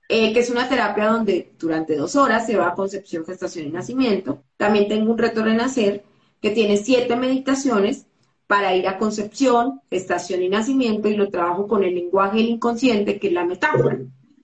eh, 0.08 0.32
que 0.32 0.40
es 0.40 0.50
una 0.50 0.68
terapia 0.68 1.06
donde 1.08 1.54
durante 1.58 1.96
dos 1.96 2.14
horas 2.14 2.46
se 2.46 2.56
va 2.56 2.68
a 2.68 2.74
concepción, 2.74 3.24
gestación 3.24 3.66
y 3.66 3.70
nacimiento. 3.70 4.44
También 4.56 4.86
tengo 4.86 5.10
un 5.10 5.18
reto 5.18 5.42
Renacer 5.42 6.04
que 6.40 6.50
tiene 6.50 6.76
siete 6.76 7.16
meditaciones 7.16 8.06
para 8.46 8.76
ir 8.76 8.86
a 8.86 8.98
concepción, 8.98 9.80
gestación 9.88 10.42
y 10.42 10.48
nacimiento 10.48 11.08
y 11.08 11.16
lo 11.16 11.30
trabajo 11.30 11.66
con 11.66 11.82
el 11.82 11.94
lenguaje 11.94 12.36
del 12.36 12.48
inconsciente, 12.48 13.18
que 13.18 13.28
es 13.28 13.32
la 13.32 13.44
metáfora. 13.44 13.98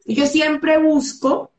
Y 0.09 0.15
yo 0.15 0.27
siempre 0.27 0.79
busco 0.79 1.51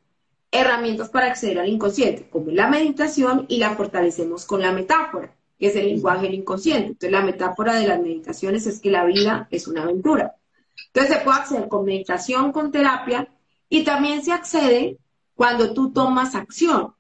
herramientas 0.51 1.10
para 1.10 1.27
acceder 1.27 1.60
al 1.60 1.70
inconsciente, 1.70 2.27
como 2.32 2.50
la 2.50 2.68
meditación, 2.68 3.46
y 3.48 3.58
la 3.58 3.75
fortalecemos 3.75 4.46
con 4.46 4.62
la 4.62 4.72
metáfora 4.72 5.36
que 5.60 5.68
es 5.68 5.75
el 5.75 5.86
lenguaje 5.86 6.24
del 6.24 6.36
inconsciente. 6.36 6.88
Entonces, 6.88 7.12
la 7.12 7.22
metáfora 7.22 7.75
de 7.75 7.88
las 7.88 8.00
meditaciones 8.00 8.65
es 8.65 8.79
que 8.79 8.89
la 8.89 9.03
vida 9.06 9.48
es 9.51 9.68
una 9.68 9.84
aventura. 9.84 10.36
Entonces, 10.88 11.18
se 11.18 11.24
puede 11.24 11.38
acceder 11.38 11.68
con 11.68 11.86
meditación, 11.86 12.51
con 12.51 12.72
terapia, 12.72 13.27
y 13.68 13.84
también 13.84 14.24
se 14.24 14.32
accede 14.32 14.98
cuando 15.36 15.74
tú 15.74 15.91
tomas 15.91 16.34
acción. 16.34 16.96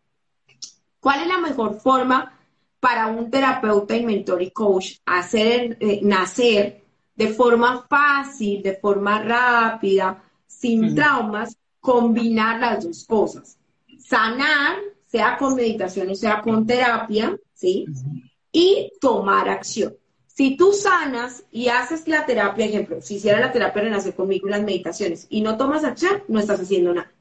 ¿Cuál 0.99 1.21
es 1.21 1.27
la 1.29 1.39
mejor 1.39 1.79
forma 1.79 2.37
para 2.79 3.07
un 3.07 3.31
terapeuta 3.31 3.95
y 3.95 4.05
mentor 4.05 4.43
y 4.43 4.51
coach 4.51 4.97
hacer 5.05 5.77
eh, 5.79 6.01
nacer 6.03 6.83
de 7.15 7.27
forma 7.29 7.87
fácil, 7.89 8.61
de 8.61 8.75
forma 8.75 9.23
rápida, 9.23 10.28
sin 10.59 10.93
traumas, 10.95 11.57
combinar 11.79 12.59
las 12.59 12.83
dos 12.83 13.05
cosas? 13.05 13.57
Sanar, 13.97 14.77
sea 15.05 15.37
con 15.37 15.55
meditación 15.55 16.09
o 16.09 16.15
sea 16.15 16.41
con 16.41 16.67
terapia, 16.67 17.37
¿sí? 17.53 17.85
y 18.51 18.91
tomar 18.99 19.49
acción. 19.49 19.95
Si 20.27 20.55
tú 20.55 20.71
sanas 20.71 21.43
y 21.51 21.67
haces 21.67 22.07
la 22.07 22.25
terapia, 22.25 22.65
ejemplo, 22.65 23.01
si 23.01 23.15
hiciera 23.15 23.39
la 23.39 23.51
terapia 23.51 23.83
renacer 23.83 24.15
conmigo 24.15 24.47
y 24.47 24.51
las 24.51 24.63
meditaciones 24.63 25.27
y 25.29 25.41
no 25.41 25.57
tomas 25.57 25.83
acción, 25.83 26.23
no 26.27 26.39
estás 26.39 26.61
haciendo 26.61 26.93
nada. 26.93 27.11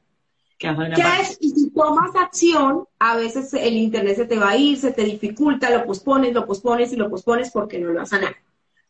¿Qué 0.57 1.21
es? 1.21 1.37
Y 1.39 1.51
si 1.51 1.69
tomas 1.69 2.15
acción, 2.15 2.85
a 2.97 3.15
veces 3.15 3.53
el 3.53 3.75
internet 3.75 4.17
se 4.17 4.25
te 4.25 4.37
va 4.37 4.49
a 4.49 4.57
ir, 4.57 4.77
se 4.77 4.91
te 4.91 5.03
dificulta, 5.03 5.69
lo 5.69 5.85
pospones, 5.85 6.33
lo 6.33 6.45
pospones 6.45 6.91
y 6.91 6.97
lo 6.97 7.09
pospones 7.09 7.51
porque 7.51 7.79
no 7.79 7.89
lo 7.89 7.99
vas 7.99 8.13
a 8.13 8.17
sanar. 8.17 8.35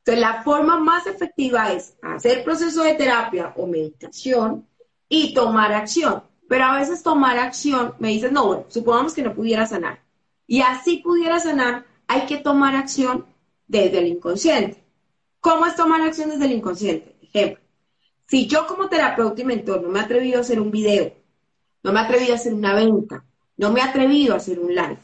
Entonces, 0.10 0.28
la 0.28 0.42
forma 0.42 0.80
más 0.80 1.06
efectiva 1.06 1.72
es 1.72 1.96
hacer 2.02 2.44
proceso 2.44 2.82
de 2.82 2.96
terapia 2.96 3.54
o 3.56 3.68
meditación 3.68 4.66
y 5.08 5.36
tomar 5.36 5.72
acción. 5.72 6.24
Pero 6.48 6.64
a 6.64 6.80
veces 6.80 7.04
tomar 7.04 7.38
acción, 7.38 7.94
me 8.00 8.08
dices, 8.08 8.32
no, 8.32 8.48
bueno, 8.48 8.66
supongamos 8.70 9.14
que 9.14 9.22
no 9.22 9.36
pudiera 9.36 9.68
sanar. 9.68 10.02
Y 10.48 10.62
así 10.62 10.98
pudiera 10.98 11.40
sanar, 11.40 11.86
hay 12.08 12.26
que 12.26 12.38
tomar 12.38 12.76
acción 12.76 13.28
desde 13.68 14.00
el 14.00 14.08
inconsciente. 14.08 14.84
¿Cómo 15.42 15.68
es 15.68 15.76
tomar 15.76 16.02
acción 16.02 16.32
desde 16.32 16.46
el 16.46 16.54
inconsciente? 16.54 17.16
Ejemplo, 17.22 17.64
si 18.26 18.48
yo 18.48 18.66
como 18.66 18.90
terapeuta 18.90 19.40
y 19.40 19.46
mentor 19.46 19.84
no 19.84 19.90
me 19.90 20.00
he 20.00 20.02
atrevido 20.02 20.40
a 20.40 20.42
hacer 20.42 20.60
un 20.60 20.72
video, 20.72 21.14
no 21.84 21.92
me 21.92 22.00
he 22.00 22.04
atrevido 22.04 22.34
a 22.34 22.38
hacer 22.38 22.56
una 22.56 22.74
venta, 22.74 23.24
no 23.58 23.72
me 23.72 23.80
he 23.80 23.84
atrevido 23.84 24.34
a 24.34 24.38
hacer 24.38 24.60
un 24.60 24.74
live, 24.74 24.98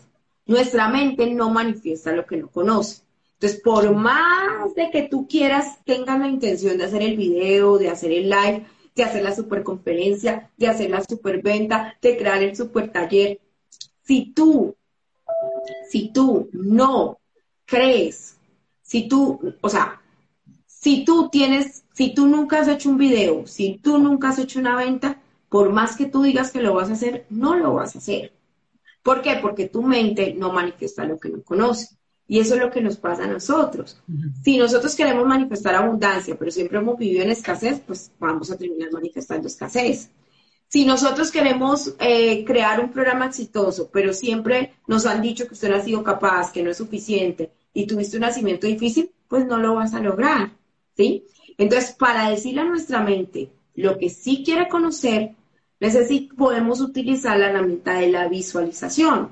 nuestra 0.48 0.90
mente 0.90 1.32
no 1.32 1.52
manifiesta 1.52 2.12
lo 2.12 2.26
que 2.26 2.38
no 2.38 2.48
conoce. 2.48 3.05
Entonces, 3.36 3.62
por 3.62 3.94
más 3.96 4.74
de 4.76 4.90
que 4.92 5.04
tú 5.04 5.28
quieras, 5.28 5.80
tengas 5.86 6.20
la 6.20 6.28
intención 6.28 6.78
de 6.78 6.86
hacer 6.86 7.02
el 7.02 7.18
video, 7.18 7.78
de 7.78 7.90
hacer 7.90 8.12
el 8.12 8.30
live, 8.30 8.66
de 8.96 9.04
hacer 9.04 9.24
la 9.24 9.36
superconferencia, 9.36 10.52
de 10.58 10.68
hacer 10.68 10.90
la 10.90 11.04
superventa, 11.04 11.98
de 12.02 12.18
crear 12.18 12.42
el 12.42 12.56
super 12.56 12.92
taller, 12.92 13.40
si 14.04 14.32
tú 14.34 14.76
si 15.90 16.10
tú 16.10 16.50
no 16.54 17.20
crees, 17.66 18.38
si 18.82 19.08
tú, 19.08 19.40
o 19.62 19.70
sea, 19.70 20.02
si 20.66 21.06
tú 21.06 21.30
tienes, 21.30 21.84
si 21.94 22.14
tú 22.14 22.28
nunca 22.28 22.60
has 22.60 22.68
hecho 22.68 22.90
un 22.90 22.98
video, 22.98 23.48
si 23.48 23.80
tú 23.82 23.98
nunca 23.98 24.30
has 24.30 24.40
hecho 24.40 24.60
una 24.60 24.76
venta, 24.76 25.22
por 25.50 25.72
más 25.72 25.96
que 25.96 26.06
tú 26.06 26.22
digas 26.22 26.52
que 26.52 26.62
lo 26.62 26.74
vas 26.74 26.90
a 26.90 26.94
hacer, 26.94 27.26
no 27.30 27.56
lo 27.56 27.74
vas 27.74 27.96
a 27.96 28.00
hacer. 28.00 28.34
¿Por 29.04 29.22
qué? 29.22 29.38
Porque 29.42 29.70
tu 29.70 29.84
mente 29.84 30.34
no 30.34 30.52
manifiesta 30.52 31.06
lo 31.06 31.20
que 31.20 31.30
no 31.30 31.44
conoce. 31.44 31.96
Y 32.28 32.40
eso 32.40 32.56
es 32.56 32.60
lo 32.60 32.72
que 32.72 32.82
nos 32.82 32.98
pasa 32.98 33.26
a 33.26 33.28
nosotros. 33.28 34.02
Si 34.44 34.58
nosotros 34.58 34.96
queremos 34.96 35.28
manifestar 35.28 35.76
abundancia, 35.76 36.36
pero 36.38 36.50
siempre 36.50 36.80
hemos 36.80 36.98
vivido 36.98 37.24
en 37.24 37.30
escasez, 37.30 37.82
pues 37.86 38.12
vamos 38.20 38.50
a 38.52 38.58
terminar 38.58 38.92
manifestando 38.92 39.48
escasez. 39.48 40.10
Si 40.68 40.86
nosotros 40.86 41.32
queremos 41.32 41.96
eh, 42.00 42.44
crear 42.44 42.80
un 42.80 42.92
programa 42.92 43.28
exitoso, 43.28 43.90
pero 43.94 44.12
siempre 44.12 44.74
nos 44.88 45.06
han 45.06 45.22
dicho 45.22 45.48
que 45.48 45.54
usted 45.54 45.70
no 45.70 45.76
ha 45.76 45.82
sido 45.82 46.04
capaz, 46.04 46.52
que 46.52 46.64
no 46.64 46.72
es 46.72 46.78
suficiente 46.78 47.52
y 47.74 47.86
tuviste 47.86 48.18
un 48.18 48.22
nacimiento 48.22 48.66
difícil, 48.66 49.12
pues 49.28 49.46
no 49.46 49.58
lo 49.58 49.76
vas 49.76 49.94
a 49.94 50.00
lograr, 50.00 50.52
¿sí? 50.98 51.26
Entonces, 51.58 51.94
para 51.94 52.30
decirle 52.30 52.62
a 52.62 52.66
nuestra 52.66 53.02
mente 53.02 53.52
lo 53.76 53.98
que 53.98 54.10
sí 54.10 54.42
quiere 54.44 54.68
conocer, 54.68 55.36
podemos 56.36 56.82
utilizar 56.82 57.38
la 57.38 57.50
herramienta 57.50 58.00
de 58.00 58.10
la 58.10 58.28
visualización. 58.28 59.30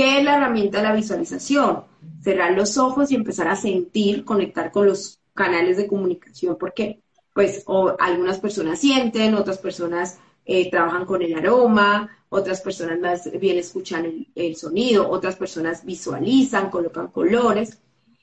¿Qué 0.00 0.16
es 0.16 0.24
la 0.24 0.36
herramienta 0.36 0.78
de 0.78 0.84
la 0.84 0.94
visualización? 0.94 1.84
Cerrar 2.22 2.52
los 2.52 2.78
ojos 2.78 3.10
y 3.10 3.16
empezar 3.16 3.48
a 3.48 3.54
sentir, 3.54 4.24
conectar 4.24 4.72
con 4.72 4.86
los 4.86 5.20
canales 5.34 5.76
de 5.76 5.86
comunicación, 5.86 6.56
porque 6.58 7.02
pues 7.34 7.66
algunas 7.98 8.38
personas 8.38 8.78
sienten, 8.78 9.34
otras 9.34 9.58
personas 9.58 10.18
eh, 10.46 10.70
trabajan 10.70 11.04
con 11.04 11.20
el 11.20 11.34
aroma, 11.34 12.16
otras 12.30 12.62
personas 12.62 12.98
más 12.98 13.30
bien 13.38 13.58
escuchan 13.58 14.26
el, 14.34 14.56
sonido, 14.56 15.06
otras 15.06 15.36
personas 15.36 15.84
visualizan, 15.84 16.70
colocan 16.70 17.08
colores. 17.08 17.78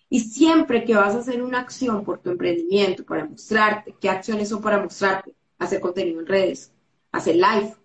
Y 0.10 0.22
siempre 0.22 0.84
que 0.84 0.96
vas 0.96 1.14
a 1.14 1.20
hacer 1.20 1.44
una 1.44 1.60
acción 1.60 2.04
por 2.04 2.18
tu 2.24 2.32
emprendimiento, 2.32 3.06
para 3.06 3.26
mostrarte, 3.26 3.94
¿qué 4.02 4.10
acciones 4.10 4.50
son 4.50 4.64
para 4.64 4.82
mostrarte? 4.82 5.36
Hacer 5.60 5.80
contenido 5.80 6.22
en 6.22 6.26
redes, 6.26 6.72
hacer 7.12 7.36
live, 7.36 7.76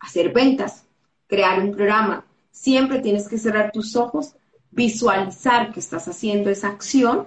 hacer 0.00 0.32
ventas, 0.32 0.86
crear 1.26 1.60
un 1.60 1.72
programa. 1.72 2.24
Siempre 2.54 3.00
tienes 3.00 3.28
que 3.28 3.36
cerrar 3.36 3.72
tus 3.72 3.96
ojos, 3.96 4.36
visualizar 4.70 5.72
que 5.72 5.80
estás 5.80 6.06
haciendo 6.06 6.48
esa 6.48 6.68
acción. 6.68 7.26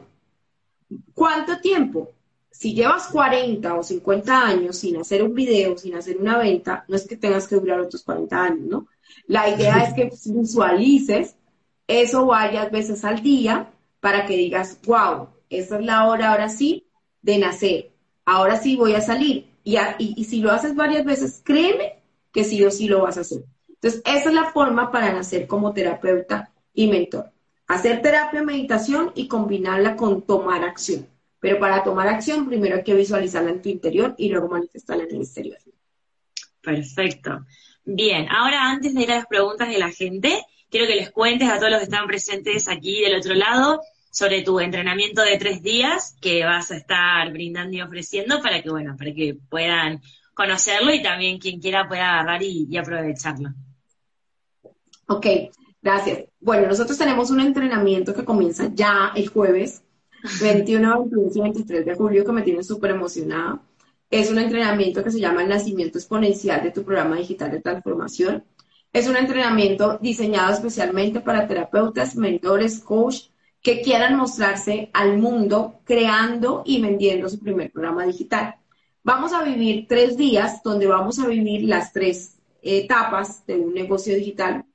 ¿Cuánto 1.14 1.60
tiempo? 1.60 2.14
si 2.58 2.74
llevas 2.74 3.08
40 3.10 3.76
o 3.76 3.84
50 3.84 4.48
años 4.48 4.78
sin 4.78 4.98
hacer 4.98 5.22
un 5.22 5.36
video, 5.36 5.78
sin 5.78 5.94
hacer 5.94 6.18
una 6.18 6.40
venta, 6.40 6.86
no 6.88 6.96
es 6.96 7.08
que 7.08 7.16
tengas 7.16 7.48
que 7.48 7.56
durar 7.56 7.80
otros 7.80 8.02
40 8.02 8.44
años, 8.44 8.66
¿no? 8.66 8.88
La 9.28 9.48
idea 9.48 9.84
es 9.84 9.94
que 9.94 10.10
visualices 10.34 11.36
eso 11.86 12.26
varias 12.26 12.72
veces 12.72 13.06
al 13.06 13.22
día 13.22 13.72
para 14.00 14.26
que 14.26 14.36
digas, 14.36 14.80
wow, 14.88 15.30
esta 15.52 15.78
es 15.78 15.86
la 15.86 16.08
hora 16.08 16.32
ahora 16.32 16.50
sí 16.50 16.88
de 17.22 17.38
nacer, 17.38 17.92
ahora 18.26 18.60
sí 18.60 18.76
voy 18.76 18.96
a 18.96 19.02
salir. 19.02 19.52
Y, 19.64 19.78
y, 20.00 20.24
si 20.24 20.40
lo 20.40 20.52
haces 20.52 20.76
varias 20.76 21.06
veces, 21.06 21.42
créeme 21.44 22.02
que 22.32 22.44
sí 22.44 22.64
o 22.64 22.72
sí 22.72 22.88
lo 22.88 23.04
vas 23.04 23.18
a 23.18 23.22
hacer. 23.22 23.44
Entonces, 23.82 24.02
esa 24.06 24.30
es 24.30 24.36
la 24.36 24.52
forma 24.52 24.92
para 24.92 25.14
nacer 25.14 25.48
como 25.48 25.74
terapeuta 25.74 26.52
y 26.74 26.88
mentor. 26.88 27.32
Hacer 27.68 28.02
terapia, 28.02 28.42
meditación 28.44 29.12
y 29.16 29.28
combinarla 29.28 29.96
con 29.96 30.24
tomar 30.24 30.64
acción. 30.64 31.08
Pero 31.40 31.60
para 31.60 31.84
tomar 31.84 32.08
acción, 32.08 32.48
primero 32.48 32.78
hay 32.78 32.84
que 32.84 32.96
visualizarla 32.96 33.52
en 33.52 33.62
tu 33.62 33.70
interior 33.70 34.16
y 34.18 34.30
luego 34.30 34.48
manifestarla 34.48 35.04
en 35.04 35.16
el 35.16 35.22
exterior. 35.22 35.58
Perfecto. 36.62 37.46
Bien, 37.86 38.28
ahora 38.30 38.70
antes 38.70 38.94
de 38.94 39.04
ir 39.04 39.12
a 39.12 39.18
las 39.18 39.28
preguntas 39.28 39.70
de 39.70 39.78
la 39.78 39.92
gente, 39.92 40.44
quiero 40.70 40.88
que 40.88 40.96
les 40.96 41.12
cuentes 41.12 41.50
a 41.50 41.58
todos 41.58 41.72
los 41.72 41.80
que 41.80 41.86
están 41.86 42.08
presentes 42.08 42.68
aquí 42.68 43.02
del 43.02 43.18
otro 43.18 43.36
lado 43.36 43.82
sobre 44.10 44.42
tu 44.42 44.60
entrenamiento 44.60 45.22
de 45.22 45.38
tres 45.38 45.62
días 45.62 46.18
que 46.20 46.44
vas 46.44 46.72
a 46.72 46.78
estar 46.78 47.32
brindando 47.32 47.78
y 47.78 47.82
ofreciendo 47.82 48.42
para 48.42 48.62
que, 48.62 48.70
bueno, 48.70 48.96
para 48.98 49.14
que 49.14 49.38
puedan 49.50 50.02
conocerlo 50.34 50.94
y 50.94 51.02
también 51.02 51.40
quien 51.40 51.60
quiera 51.60 51.88
pueda 51.88 52.14
agarrar 52.14 52.42
y, 52.44 52.68
y 52.70 52.78
aprovecharlo. 52.78 53.50
Ok, 55.08 55.26
gracias. 55.82 56.26
Bueno, 56.40 56.68
nosotros 56.68 56.98
tenemos 56.98 57.32
un 57.32 57.40
entrenamiento 57.40 58.14
que 58.14 58.26
comienza 58.26 58.70
ya 58.74 59.12
el 59.16 59.30
jueves 59.30 59.84
21, 60.42 61.06
22 61.06 61.36
y 61.36 61.42
23 61.42 61.86
de 61.86 61.96
julio 61.96 62.26
que 62.26 62.32
me 62.32 62.42
tiene 62.42 62.64
súper 62.64 62.92
emocionada. 62.92 63.62
Es 64.10 64.30
un 64.32 64.38
entrenamiento 64.38 65.04
que 65.04 65.12
se 65.12 65.20
llama 65.20 65.44
el 65.44 65.50
nacimiento 65.50 65.98
exponencial 65.98 66.64
de 66.64 66.72
tu 66.72 66.84
programa 66.84 67.18
digital 67.18 67.52
de 67.52 67.62
transformación. 67.62 68.44
Es 68.94 69.08
un 69.08 69.18
entrenamiento 69.18 69.98
diseñado 70.02 70.54
especialmente 70.54 71.20
para 71.20 71.48
terapeutas, 71.48 72.16
mentores, 72.16 72.80
coach 72.80 73.28
que 73.62 73.82
quieran 73.82 74.16
mostrarse 74.16 74.90
al 74.94 75.18
mundo 75.18 75.82
creando 75.84 76.64
y 76.66 76.82
vendiendo 76.82 77.28
su 77.30 77.40
primer 77.40 77.72
programa 77.72 78.06
digital. 78.06 78.56
Vamos 79.04 79.34
a 79.34 79.44
vivir 79.44 79.88
tres 79.88 80.18
días 80.18 80.62
donde 80.64 80.88
vamos 80.88 81.20
a 81.20 81.28
vivir 81.28 81.64
las 81.64 81.92
tres 81.94 82.38
etapas 82.62 83.46
de 83.46 83.58
un 83.58 83.74
negocio 83.74 84.16
digital. 84.16 84.66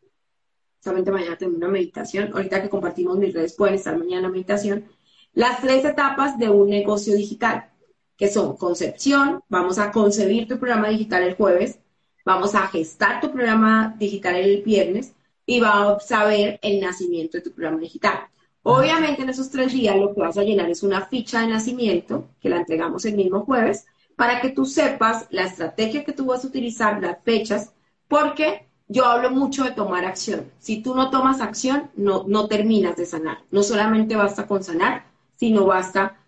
Solamente 0.82 1.12
mañana 1.12 1.38
tengo 1.38 1.56
una 1.56 1.68
meditación. 1.68 2.30
Ahorita 2.32 2.60
que 2.60 2.68
compartimos 2.68 3.16
mis 3.16 3.32
redes 3.32 3.54
pueden 3.54 3.76
estar 3.76 3.96
mañana 3.96 4.26
en 4.26 4.32
meditación. 4.32 4.84
Las 5.32 5.60
tres 5.60 5.84
etapas 5.84 6.38
de 6.38 6.50
un 6.50 6.68
negocio 6.68 7.14
digital, 7.14 7.70
que 8.16 8.28
son 8.28 8.56
concepción, 8.56 9.42
vamos 9.48 9.78
a 9.78 9.92
concebir 9.92 10.48
tu 10.48 10.58
programa 10.58 10.88
digital 10.88 11.22
el 11.22 11.36
jueves, 11.36 11.78
vamos 12.24 12.56
a 12.56 12.66
gestar 12.66 13.20
tu 13.20 13.30
programa 13.30 13.94
digital 13.96 14.34
el 14.34 14.62
viernes 14.62 15.12
y 15.46 15.60
vamos 15.60 16.10
a 16.10 16.24
ver 16.24 16.58
el 16.62 16.80
nacimiento 16.80 17.38
de 17.38 17.44
tu 17.44 17.52
programa 17.52 17.80
digital. 17.80 18.18
Obviamente 18.64 19.22
en 19.22 19.28
esos 19.28 19.50
tres 19.50 19.72
días 19.72 19.96
lo 19.96 20.12
que 20.12 20.20
vas 20.20 20.36
a 20.36 20.42
llenar 20.42 20.68
es 20.68 20.82
una 20.82 21.06
ficha 21.06 21.42
de 21.42 21.46
nacimiento 21.46 22.28
que 22.40 22.48
la 22.48 22.56
entregamos 22.56 23.04
el 23.04 23.14
mismo 23.14 23.44
jueves 23.44 23.86
para 24.16 24.40
que 24.40 24.50
tú 24.50 24.64
sepas 24.64 25.26
la 25.30 25.44
estrategia 25.44 26.04
que 26.04 26.12
tú 26.12 26.26
vas 26.26 26.44
a 26.44 26.48
utilizar, 26.48 27.00
las 27.00 27.22
fechas, 27.22 27.72
porque 28.08 28.66
yo 28.88 29.06
hablo 29.06 29.30
mucho 29.30 29.64
de 29.64 29.72
tomar 29.72 30.04
acción. 30.04 30.50
Si 30.58 30.82
tú 30.82 30.94
no 30.94 31.10
tomas 31.10 31.40
acción, 31.40 31.90
no, 31.96 32.24
no 32.26 32.46
terminas 32.48 32.96
de 32.96 33.06
sanar. 33.06 33.38
No 33.50 33.62
solamente 33.62 34.16
basta 34.16 34.46
con 34.46 34.62
sanar, 34.62 35.06
si 35.36 35.50
no 35.50 35.66
basta, 35.66 36.18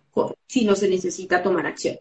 si 0.47 0.65
no 0.65 0.75
se 0.75 0.89
necesita 0.89 1.43
tomar 1.43 1.67
acción. 1.67 1.99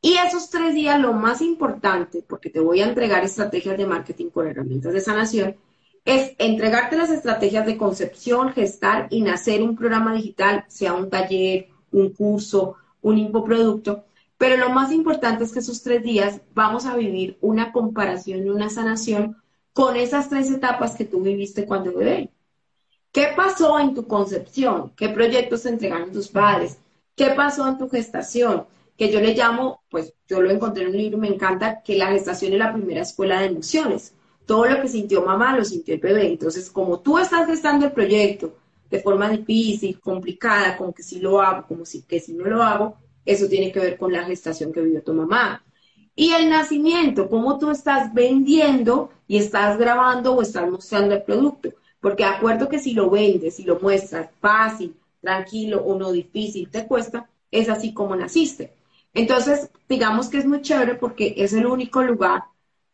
Y 0.00 0.14
esos 0.14 0.50
tres 0.50 0.74
días, 0.74 1.00
lo 1.00 1.12
más 1.12 1.40
importante, 1.40 2.24
porque 2.26 2.50
te 2.50 2.60
voy 2.60 2.80
a 2.80 2.88
entregar 2.88 3.24
estrategias 3.24 3.78
de 3.78 3.86
marketing 3.86 4.30
con 4.30 4.48
herramientas 4.48 4.92
de 4.92 5.00
sanación, 5.00 5.56
es 6.04 6.32
entregarte 6.38 6.96
las 6.96 7.10
estrategias 7.10 7.64
de 7.66 7.76
concepción, 7.76 8.52
gestar 8.52 9.06
y 9.10 9.22
nacer 9.22 9.62
un 9.62 9.76
programa 9.76 10.14
digital, 10.14 10.64
sea 10.68 10.94
un 10.94 11.08
taller, 11.08 11.68
un 11.92 12.10
curso, 12.10 12.76
un 13.00 13.18
infoproducto. 13.18 14.04
Pero 14.38 14.56
lo 14.56 14.70
más 14.70 14.90
importante 14.90 15.44
es 15.44 15.52
que 15.52 15.60
esos 15.60 15.82
tres 15.84 16.02
días 16.02 16.40
vamos 16.52 16.86
a 16.86 16.96
vivir 16.96 17.38
una 17.40 17.70
comparación 17.70 18.44
y 18.44 18.50
una 18.50 18.70
sanación 18.70 19.36
con 19.72 19.96
esas 19.96 20.28
tres 20.28 20.50
etapas 20.50 20.94
que 20.94 21.04
tú 21.04 21.20
viviste 21.20 21.66
cuando 21.66 21.94
bebé. 21.94 22.30
¿Qué 23.12 23.28
pasó 23.36 23.78
en 23.78 23.94
tu 23.94 24.06
concepción? 24.06 24.92
¿Qué 24.96 25.08
proyectos 25.08 25.66
entregaron 25.66 26.12
tus 26.12 26.28
padres? 26.28 26.78
¿Qué 27.14 27.30
pasó 27.30 27.68
en 27.68 27.78
tu 27.78 27.88
gestación? 27.88 28.64
Que 28.96 29.10
yo 29.10 29.20
le 29.20 29.34
llamo, 29.34 29.82
pues 29.90 30.14
yo 30.28 30.40
lo 30.40 30.50
encontré 30.50 30.84
en 30.84 30.90
un 30.90 30.96
libro, 30.96 31.18
me 31.18 31.28
encanta, 31.28 31.82
que 31.82 31.96
la 31.96 32.08
gestación 32.08 32.52
es 32.52 32.58
la 32.58 32.72
primera 32.72 33.02
escuela 33.02 33.40
de 33.40 33.48
emociones. 33.48 34.14
Todo 34.46 34.66
lo 34.66 34.80
que 34.80 34.88
sintió 34.88 35.22
mamá 35.22 35.56
lo 35.56 35.64
sintió 35.64 35.94
el 35.94 36.00
bebé. 36.00 36.26
Entonces, 36.28 36.70
como 36.70 37.00
tú 37.00 37.18
estás 37.18 37.46
gestando 37.46 37.86
el 37.86 37.92
proyecto 37.92 38.54
de 38.90 39.00
forma 39.00 39.28
difícil, 39.28 39.98
complicada, 40.00 40.76
como 40.76 40.92
que 40.92 41.02
si 41.02 41.18
lo 41.20 41.40
hago, 41.40 41.66
como 41.66 41.84
si 41.84 42.02
que 42.02 42.20
si 42.20 42.34
no 42.34 42.44
lo 42.44 42.62
hago, 42.62 42.96
eso 43.24 43.46
tiene 43.46 43.72
que 43.72 43.80
ver 43.80 43.96
con 43.96 44.12
la 44.12 44.24
gestación 44.24 44.72
que 44.72 44.80
vivió 44.80 45.02
tu 45.02 45.14
mamá. 45.14 45.64
Y 46.14 46.32
el 46.32 46.48
nacimiento, 46.50 47.28
cómo 47.28 47.58
tú 47.58 47.70
estás 47.70 48.12
vendiendo 48.12 49.10
y 49.26 49.38
estás 49.38 49.78
grabando 49.78 50.34
o 50.34 50.42
estás 50.42 50.70
mostrando 50.70 51.14
el 51.14 51.22
producto. 51.22 51.70
Porque 52.00 52.24
de 52.24 52.30
acuerdo 52.30 52.68
que 52.68 52.78
si 52.78 52.92
lo 52.92 53.08
vendes, 53.08 53.56
si 53.56 53.64
lo 53.64 53.78
muestras 53.80 54.28
fácil, 54.40 54.94
tranquilo 55.20 55.82
o 55.82 55.96
no 55.96 56.12
difícil, 56.12 56.68
te 56.68 56.86
cuesta, 56.86 57.28
es 57.50 57.68
así 57.68 57.94
como 57.94 58.16
naciste. 58.16 58.72
Entonces, 59.14 59.70
digamos 59.88 60.28
que 60.28 60.38
es 60.38 60.46
muy 60.46 60.62
chévere 60.62 60.96
porque 60.96 61.34
es 61.36 61.52
el 61.52 61.66
único 61.66 62.02
lugar 62.02 62.44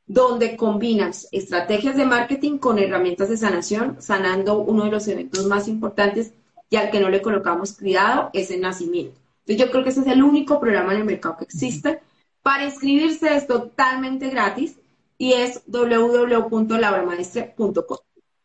donde 0.07 0.57
combinas 0.57 1.29
estrategias 1.33 1.97
de 1.97 2.07
marketing 2.07 2.59
con 2.59 2.79
herramientas 2.79 3.29
de 3.29 3.37
sanación, 3.37 3.97
sanando 4.01 4.59
uno 4.59 4.85
de 4.85 4.91
los 4.91 5.07
eventos 5.09 5.47
más 5.47 5.69
importantes 5.69 6.33
y 6.71 6.77
al 6.77 6.91
que 6.91 7.01
no 7.01 7.09
le 7.09 7.23
colocamos 7.23 7.73
cuidado 7.73 8.31
es 8.33 8.51
el 8.51 8.61
nacimiento. 8.61 9.19
Entonces, 9.47 9.67
yo 9.67 9.71
creo 9.71 9.85
que 9.85 9.91
ese 9.91 10.01
es 10.01 10.07
el 10.07 10.23
único 10.23 10.61
programa 10.61 10.93
en 10.93 11.01
el 11.01 11.05
mercado 11.05 11.37
que 11.39 11.45
existe. 11.45 12.01
Para 12.49 12.65
inscribirse 12.65 13.37
es 13.37 13.47
totalmente 13.47 14.31
gratis 14.31 14.81
y 15.19 15.35
es 15.35 15.61
www.labramaestre.com. 15.67 17.99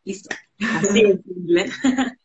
Listo. 0.03 0.35
Así 0.59 1.05
es 1.05 1.21
simple. 1.23 1.71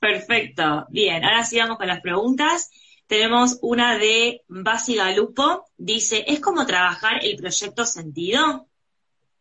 Perfecto. 0.00 0.86
Bien, 0.88 1.22
ahora 1.22 1.44
sí 1.44 1.58
vamos 1.58 1.76
con 1.76 1.86
las 1.86 2.00
preguntas. 2.00 2.70
Tenemos 3.06 3.58
una 3.60 3.98
de 3.98 4.40
Basi 4.48 4.96
Galupo. 4.96 5.66
Dice, 5.76 6.24
¿es 6.26 6.40
como 6.40 6.64
trabajar 6.64 7.26
el 7.26 7.36
proyecto 7.36 7.84
sentido? 7.84 8.66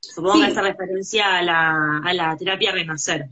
Supongo 0.02 0.41
que 0.41 0.47
hace 0.47 0.62
referencia 0.62 1.38
a 1.38 1.41
la, 1.41 2.02
a 2.04 2.13
la 2.13 2.36
terapia 2.36 2.73
Renacer. 2.73 3.30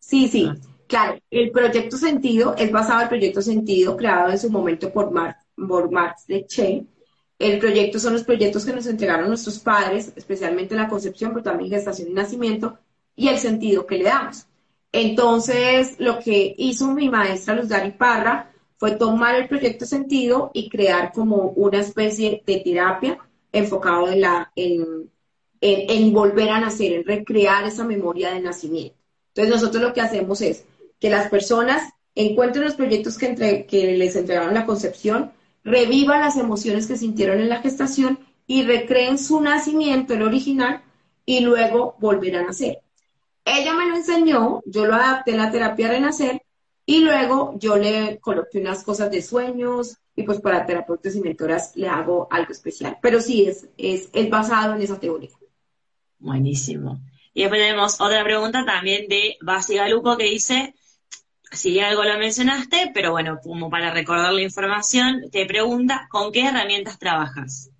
Sí, 0.00 0.26
sí. 0.26 0.48
Ah. 0.50 0.56
Claro, 0.88 1.20
el 1.30 1.52
proyecto 1.52 1.96
sentido 1.96 2.56
es 2.58 2.72
basado 2.72 2.98
en 2.98 3.04
el 3.04 3.08
proyecto 3.08 3.40
sentido 3.40 3.96
creado 3.96 4.32
en 4.32 4.38
su 4.40 4.50
momento 4.50 4.92
por, 4.92 5.12
Mar, 5.12 5.36
por 5.54 5.92
Marx 5.92 6.26
de 6.26 6.44
Che. 6.44 6.88
El 7.40 7.58
proyecto 7.58 7.98
son 7.98 8.12
los 8.12 8.22
proyectos 8.22 8.66
que 8.66 8.74
nos 8.74 8.86
entregaron 8.86 9.28
nuestros 9.28 9.58
padres, 9.58 10.12
especialmente 10.14 10.74
la 10.74 10.88
concepción, 10.88 11.30
pero 11.32 11.42
también 11.42 11.70
gestación 11.70 12.10
y 12.10 12.12
nacimiento, 12.12 12.78
y 13.16 13.28
el 13.28 13.38
sentido 13.38 13.86
que 13.86 13.96
le 13.96 14.04
damos. 14.04 14.46
Entonces, 14.92 15.94
lo 15.98 16.18
que 16.18 16.54
hizo 16.58 16.92
mi 16.92 17.08
maestra 17.08 17.54
Luz 17.54 17.68
Dari 17.68 17.92
Parra 17.92 18.52
fue 18.76 18.90
tomar 18.92 19.36
el 19.36 19.48
proyecto 19.48 19.86
sentido 19.86 20.50
y 20.52 20.68
crear 20.68 21.12
como 21.12 21.52
una 21.56 21.80
especie 21.80 22.42
de 22.44 22.58
terapia 22.58 23.18
enfocado 23.52 24.08
en, 24.54 26.12
volver 26.12 26.50
a 26.50 26.60
nacer, 26.60 26.92
en 26.92 27.04
recrear 27.06 27.64
esa 27.64 27.84
memoria 27.84 28.34
de 28.34 28.40
nacimiento. 28.40 28.98
Entonces, 29.28 29.54
nosotros 29.54 29.82
lo 29.82 29.94
que 29.94 30.02
hacemos 30.02 30.42
es 30.42 30.66
que 30.98 31.08
las 31.08 31.30
personas 31.30 31.90
encuentren 32.14 32.66
los 32.66 32.74
proyectos 32.74 33.16
que 33.16 33.94
les 33.96 34.14
entregaron 34.14 34.52
la 34.52 34.66
concepción, 34.66 35.32
revivan 35.64 36.20
las 36.20 36.36
emociones 36.36 36.86
que 36.86 36.96
sintieron 36.96 37.40
en 37.40 37.48
la 37.48 37.60
gestación 37.60 38.18
y 38.46 38.64
recreen 38.64 39.18
su 39.18 39.40
nacimiento, 39.40 40.14
el 40.14 40.22
original, 40.22 40.82
y 41.24 41.40
luego 41.40 41.96
volverán 41.98 42.44
a 42.44 42.46
nacer. 42.48 42.80
Ella 43.44 43.74
me 43.74 43.88
lo 43.88 43.96
enseñó, 43.96 44.62
yo 44.66 44.86
lo 44.86 44.94
adapté 44.94 45.32
en 45.32 45.38
la 45.38 45.50
terapia 45.50 45.88
Renacer 45.88 46.42
y 46.84 47.00
luego 47.00 47.54
yo 47.58 47.76
le 47.76 48.18
coloqué 48.18 48.58
unas 48.58 48.82
cosas 48.82 49.10
de 49.10 49.22
sueños 49.22 49.96
y 50.16 50.24
pues 50.24 50.40
para 50.40 50.66
terapeutas 50.66 51.14
y 51.14 51.20
mentoras 51.20 51.76
le 51.76 51.88
hago 51.88 52.28
algo 52.30 52.52
especial. 52.52 52.98
Pero 53.00 53.20
sí, 53.20 53.46
es, 53.46 53.68
es, 53.78 54.10
es 54.12 54.28
basado 54.28 54.74
en 54.74 54.82
esa 54.82 54.98
teoría. 54.98 55.30
Buenísimo. 56.18 57.00
Y 57.32 57.42
después 57.42 57.60
tenemos 57.60 58.00
otra 58.00 58.24
pregunta 58.24 58.64
también 58.64 59.08
de 59.08 59.36
Basi 59.40 59.76
Galupo 59.76 60.16
que 60.16 60.24
dice, 60.24 60.74
si 61.50 61.80
algo 61.80 62.04
lo 62.04 62.18
mencionaste, 62.18 62.90
pero 62.94 63.10
bueno, 63.12 63.38
como 63.42 63.70
para 63.70 63.92
recordar 63.92 64.32
la 64.32 64.42
información, 64.42 65.30
te 65.30 65.46
pregunta, 65.46 66.08
¿con 66.10 66.32
qué 66.32 66.46
herramientas 66.46 66.98
trabajas? 66.98 67.70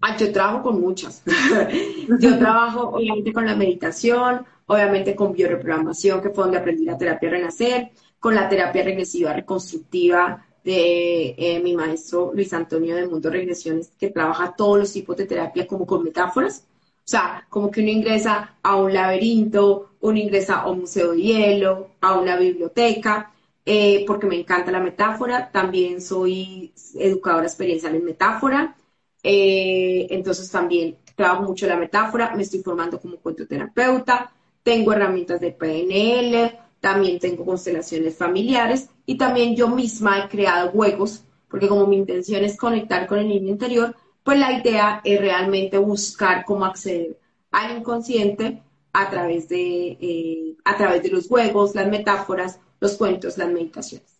Ah, 0.00 0.16
yo 0.18 0.30
trabajo 0.32 0.62
con 0.62 0.80
muchas. 0.80 1.22
yo 2.20 2.38
trabajo 2.38 2.90
obviamente 2.90 3.32
con 3.32 3.46
la 3.46 3.56
meditación, 3.56 4.44
obviamente 4.66 5.14
con 5.14 5.32
bioreprogramación, 5.32 6.20
que 6.20 6.30
fue 6.30 6.44
donde 6.44 6.58
aprendí 6.58 6.84
la 6.84 6.98
terapia 6.98 7.30
Renacer, 7.30 7.90
con 8.18 8.34
la 8.34 8.48
terapia 8.48 8.82
regresiva 8.82 9.32
reconstructiva 9.32 10.44
de 10.62 11.34
eh, 11.36 11.60
mi 11.62 11.74
maestro 11.74 12.32
Luis 12.34 12.52
Antonio 12.52 12.96
de 12.96 13.06
Mundo 13.06 13.30
Regresiones, 13.30 13.92
que 13.98 14.10
trabaja 14.10 14.54
todos 14.54 14.78
los 14.78 14.92
tipos 14.92 15.16
de 15.16 15.26
terapia 15.26 15.66
como 15.66 15.86
con 15.86 16.02
metáforas. 16.02 16.66
O 17.06 17.08
sea, 17.08 17.46
como 17.50 17.70
que 17.70 17.80
uno 17.82 17.90
ingresa 17.90 18.56
a 18.62 18.76
un 18.76 18.94
laberinto, 18.94 19.90
uno 20.00 20.18
ingresa 20.18 20.60
a 20.60 20.70
un 20.70 20.80
museo 20.80 21.12
de 21.12 21.20
hielo, 21.20 21.90
a 22.00 22.18
una 22.18 22.36
biblioteca, 22.36 23.32
eh, 23.64 24.04
porque 24.06 24.26
me 24.26 24.40
encanta 24.40 24.70
la 24.72 24.80
metáfora. 24.80 25.50
También 25.50 26.00
soy 26.00 26.72
educadora 26.94 27.46
experiencial 27.46 27.94
en 27.94 28.04
metáfora. 28.04 28.76
Eh, 29.22 30.06
entonces 30.10 30.50
también 30.50 30.98
trabajo 31.14 31.44
mucho 31.44 31.66
la 31.66 31.76
metáfora, 31.76 32.34
me 32.34 32.42
estoy 32.42 32.62
formando 32.62 33.00
como 33.00 33.16
cuentoterapeuta, 33.18 34.32
tengo 34.62 34.92
herramientas 34.92 35.40
de 35.40 35.52
PNL, 35.52 36.58
también 36.80 37.18
tengo 37.18 37.44
constelaciones 37.44 38.16
familiares 38.16 38.90
y 39.06 39.16
también 39.16 39.56
yo 39.56 39.68
misma 39.68 40.24
he 40.24 40.28
creado 40.28 40.70
juegos, 40.70 41.24
porque 41.48 41.68
como 41.68 41.86
mi 41.86 41.96
intención 41.96 42.44
es 42.44 42.56
conectar 42.56 43.06
con 43.06 43.18
el 43.18 43.28
niño 43.28 43.48
interior, 43.48 43.96
pues 44.24 44.38
la 44.38 44.52
idea 44.52 45.00
es 45.04 45.20
realmente 45.20 45.78
buscar 45.78 46.44
cómo 46.44 46.64
acceder 46.64 47.18
al 47.52 47.78
inconsciente 47.78 48.62
a 48.92 49.10
través 49.10 49.48
de, 49.48 49.98
eh, 50.00 50.56
a 50.64 50.76
través 50.76 51.02
de 51.02 51.10
los 51.10 51.28
juegos, 51.28 51.74
las 51.74 51.86
metáforas, 51.88 52.58
los 52.80 52.96
cuentos, 52.96 53.38
las 53.38 53.48
meditaciones. 53.48 54.18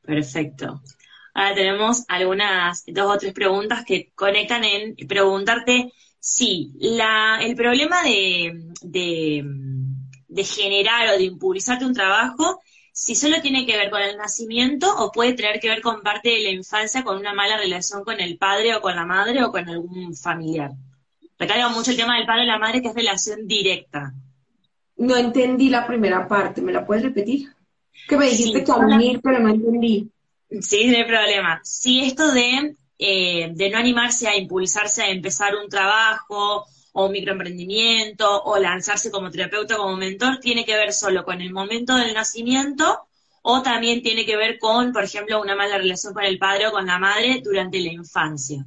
Perfecto. 0.00 0.80
Ahora 1.34 1.54
tenemos 1.54 2.04
algunas, 2.08 2.84
dos 2.86 3.14
o 3.14 3.18
tres 3.18 3.32
preguntas 3.32 3.84
que 3.84 4.12
conectan 4.14 4.64
en 4.64 4.96
preguntarte 5.06 5.92
si 6.18 6.72
la, 6.78 7.40
el 7.42 7.54
problema 7.54 8.02
de, 8.02 8.72
de, 8.82 10.44
generar 10.44 11.08
o 11.08 11.18
de 11.18 11.24
impulsarte 11.24 11.84
un 11.84 11.94
trabajo 11.94 12.60
si 13.00 13.14
solo 13.14 13.40
tiene 13.40 13.64
que 13.64 13.78
ver 13.78 13.88
con 13.88 14.02
el 14.02 14.18
nacimiento 14.18 14.94
o 14.98 15.10
puede 15.10 15.32
tener 15.32 15.58
que 15.58 15.70
ver 15.70 15.80
con 15.80 16.02
parte 16.02 16.28
de 16.28 16.40
la 16.40 16.50
infancia, 16.50 17.02
con 17.02 17.16
una 17.16 17.32
mala 17.32 17.56
relación 17.56 18.04
con 18.04 18.20
el 18.20 18.36
padre 18.36 18.74
o 18.74 18.82
con 18.82 18.94
la 18.94 19.06
madre 19.06 19.42
o 19.42 19.50
con 19.50 19.66
algún 19.66 20.14
familiar. 20.14 20.72
Recarga 21.38 21.70
mucho 21.70 21.92
el 21.92 21.96
tema 21.96 22.18
del 22.18 22.26
padre 22.26 22.42
y 22.42 22.46
la 22.46 22.58
madre, 22.58 22.82
que 22.82 22.88
es 22.88 22.94
relación 22.94 23.48
directa. 23.48 24.12
No 24.98 25.16
entendí 25.16 25.70
la 25.70 25.86
primera 25.86 26.28
parte, 26.28 26.60
¿me 26.60 26.72
la 26.72 26.84
puedes 26.84 27.02
repetir? 27.02 27.48
Que 28.06 28.18
me 28.18 28.28
dijiste 28.28 28.64
que 28.64 28.70
unir, 28.70 29.18
pero 29.22 29.38
no 29.38 29.48
entendí. 29.48 30.10
Sí, 30.60 30.88
no 30.88 30.98
hay 30.98 31.04
problema. 31.04 31.58
Si 31.64 32.00
esto 32.00 32.30
de, 32.32 32.76
eh, 32.98 33.50
de 33.54 33.70
no 33.70 33.78
animarse 33.78 34.28
a 34.28 34.36
impulsarse 34.36 35.04
a 35.04 35.08
empezar 35.08 35.54
un 35.56 35.70
trabajo 35.70 36.66
o 36.92 37.08
microemprendimiento 37.08 38.42
o 38.44 38.58
lanzarse 38.58 39.10
como 39.10 39.30
terapeuta, 39.30 39.76
como 39.76 39.96
mentor, 39.96 40.38
tiene 40.38 40.64
que 40.64 40.76
ver 40.76 40.92
solo 40.92 41.24
con 41.24 41.40
el 41.40 41.52
momento 41.52 41.96
del 41.96 42.14
nacimiento 42.14 43.06
o 43.42 43.62
también 43.62 44.02
tiene 44.02 44.26
que 44.26 44.36
ver 44.36 44.58
con, 44.58 44.92
por 44.92 45.04
ejemplo, 45.04 45.40
una 45.40 45.56
mala 45.56 45.78
relación 45.78 46.12
con 46.12 46.24
el 46.24 46.38
padre 46.38 46.66
o 46.66 46.72
con 46.72 46.86
la 46.86 46.98
madre 46.98 47.40
durante 47.42 47.80
la 47.80 47.92
infancia. 47.92 48.64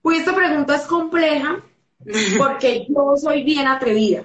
Pues 0.00 0.20
esta 0.20 0.34
pregunta 0.34 0.76
es 0.76 0.82
compleja 0.82 1.62
porque 2.38 2.86
yo 2.88 3.14
soy 3.16 3.44
bien 3.44 3.68
atrevida. 3.68 4.24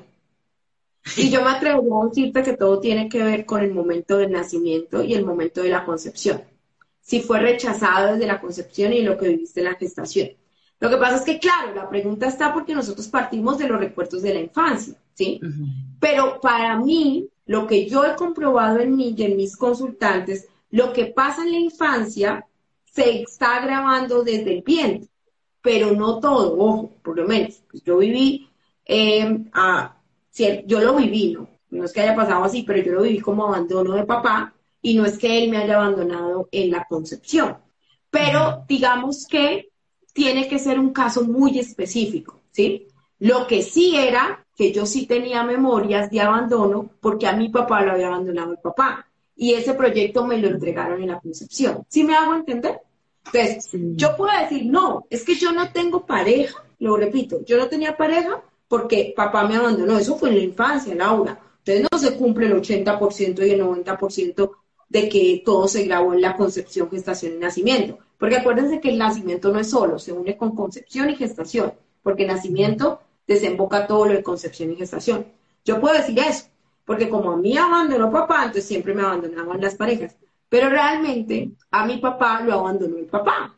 Y 1.16 1.30
yo 1.30 1.42
me 1.42 1.52
atrevo 1.52 2.04
a 2.04 2.08
decirte 2.08 2.44
que 2.44 2.58
todo 2.58 2.80
tiene 2.80 3.08
que 3.08 3.24
ver 3.24 3.46
con 3.46 3.62
el 3.62 3.74
momento 3.74 4.18
del 4.18 4.32
nacimiento 4.32 5.04
y 5.04 5.14
el 5.14 5.26
momento 5.26 5.62
de 5.62 5.70
la 5.70 5.86
concepción. 5.86 6.44
Si 7.00 7.22
fue 7.22 7.40
rechazado 7.40 8.14
desde 8.14 8.28
la 8.28 8.42
concepción 8.42 8.92
y 8.92 9.02
lo 9.02 9.18
que 9.18 9.30
viviste 9.30 9.62
en 9.62 9.66
la 9.66 9.76
gestación. 9.76 10.32
Lo 10.80 10.90
que 10.90 10.98
pasa 10.98 11.16
es 11.16 11.22
que, 11.24 11.40
claro, 11.40 11.74
la 11.74 11.90
pregunta 11.90 12.28
está 12.28 12.54
porque 12.54 12.76
nosotros 12.76 13.08
partimos 13.08 13.58
de 13.58 13.68
los 13.68 13.80
recuerdos 13.80 14.22
de 14.22 14.34
la 14.34 14.42
infancia, 14.42 14.96
¿sí? 15.14 15.40
Pero 16.00 16.40
para 16.40 16.78
mí, 16.78 17.28
lo 17.46 17.66
que 17.66 17.88
yo 17.88 18.06
he 18.06 18.16
comprobado 18.16 18.80
en 18.80 18.96
mí 18.96 19.16
y 19.18 19.24
en 19.24 19.38
mis 19.38 19.58
consultantes, 19.58 20.48
lo 20.70 20.94
que 20.94 21.08
pasa 21.08 21.44
en 21.44 21.52
la 21.52 21.60
infancia 21.60 22.46
se 22.86 23.22
está 23.22 23.60
grabando 23.60 24.24
desde 24.24 24.56
el 24.56 24.62
vientre, 24.62 25.10
pero 25.62 25.92
no 25.92 26.20
todo, 26.20 26.58
ojo, 26.58 26.92
por 27.02 27.18
lo 27.18 27.28
menos. 27.28 27.62
Pues 27.70 27.84
yo 27.84 27.98
viví, 27.98 28.48
eh, 28.86 29.46
yo 30.66 30.80
lo 30.82 30.96
viví, 30.96 31.34
¿no? 31.34 31.50
No 31.70 31.86
es 31.86 31.92
que 31.92 32.02
haya 32.02 32.16
pasado 32.16 32.44
así, 32.44 32.64
pero 32.64 32.82
yo 32.82 32.94
lo 32.94 33.02
viví 33.02 33.20
como 33.20 33.48
abandono 33.48 33.96
de 33.96 34.06
papá 34.06 34.54
y 34.82 34.96
no 34.96 35.06
es 35.06 35.18
que 35.18 35.44
él 35.44 35.50
me 35.50 35.58
haya 35.58 35.76
abandonado 35.76 36.48
en 36.52 36.72
la 36.72 36.86
concepción. 36.86 37.58
Pero 38.10 38.64
digamos 38.68 39.28
que 39.28 39.70
tiene 40.18 40.48
que 40.48 40.58
ser 40.58 40.80
un 40.80 40.90
caso 40.90 41.24
muy 41.26 41.60
específico, 41.60 42.42
¿sí? 42.50 42.88
Lo 43.20 43.46
que 43.46 43.62
sí 43.62 43.96
era 43.96 44.44
que 44.56 44.72
yo 44.72 44.88
sí 44.88 45.06
tenía 45.06 45.44
memorias 45.44 46.10
de 46.10 46.22
abandono 46.22 46.90
porque 47.00 47.28
a 47.28 47.34
mi 47.34 47.50
papá 47.50 47.84
lo 47.84 47.92
había 47.92 48.08
abandonado 48.08 48.54
el 48.54 48.58
papá 48.58 49.06
y 49.36 49.54
ese 49.54 49.76
proyecto 49.76 50.26
me 50.26 50.40
lo 50.40 50.48
entregaron 50.48 51.04
en 51.04 51.10
la 51.10 51.20
concepción. 51.20 51.86
¿Sí 51.88 52.04
me 52.04 52.16
hago 52.16 52.34
entender? 52.34 52.82
Entonces, 53.26 53.70
yo 53.96 54.18
puedo 54.18 54.36
decir, 54.40 54.66
no, 54.66 55.06
es 55.08 55.24
que 55.24 55.36
yo 55.36 55.52
no 55.52 55.72
tengo 55.72 56.04
pareja, 56.04 56.64
lo 56.80 56.98
repito, 56.98 57.46
yo 57.46 57.60
no 57.60 57.68
tenía 57.68 57.96
pareja 57.96 58.42
porque 58.68 59.14
papá 59.16 59.48
me 59.48 59.58
abandonó, 59.58 60.00
eso 60.00 60.18
fue 60.18 60.30
en 60.30 60.38
la 60.38 60.42
infancia, 60.42 60.96
Laura. 60.96 61.40
Entonces 61.64 61.88
no 61.92 62.00
se 62.00 62.18
cumple 62.18 62.48
el 62.48 62.56
80% 62.60 63.46
y 63.46 63.52
el 63.52 63.62
90% 63.62 64.52
de 64.90 65.10
que 65.10 65.42
todo 65.46 65.68
se 65.68 65.84
grabó 65.86 66.14
en 66.14 66.22
la 66.22 66.36
concepción, 66.36 66.90
gestación 66.90 67.34
y 67.34 67.38
nacimiento. 67.38 68.00
Porque 68.18 68.38
acuérdense 68.38 68.80
que 68.80 68.90
el 68.90 68.98
nacimiento 68.98 69.52
no 69.52 69.60
es 69.60 69.70
solo, 69.70 70.00
se 70.00 70.12
une 70.12 70.38
con 70.38 70.56
concepción 70.56 71.10
y 71.10 71.16
gestación, 71.16 71.74
porque 72.02 72.26
nacimiento 72.26 73.00
desemboca 73.28 73.86
todo 73.86 74.06
lo 74.06 74.14
de 74.14 74.24
concepción 74.24 74.72
y 74.72 74.76
gestación. 74.76 75.28
Yo 75.66 75.80
puedo 75.80 75.96
decir 75.96 76.18
eso, 76.20 76.46
porque 76.86 77.10
como 77.10 77.32
a 77.32 77.38
mí 77.38 77.58
abandonó 77.58 78.10
papá, 78.12 78.38
entonces 78.46 78.66
siempre 78.66 78.94
me 78.94 79.04
abandonaban 79.04 79.62
las 79.62 79.76
parejas. 79.76 80.16
Pero 80.50 80.70
realmente 80.70 81.52
a 81.72 81.86
mi 81.86 81.98
papá 81.98 82.42
lo 82.42 82.54
abandonó 82.54 82.98
el 82.98 83.06
papá. 83.06 83.56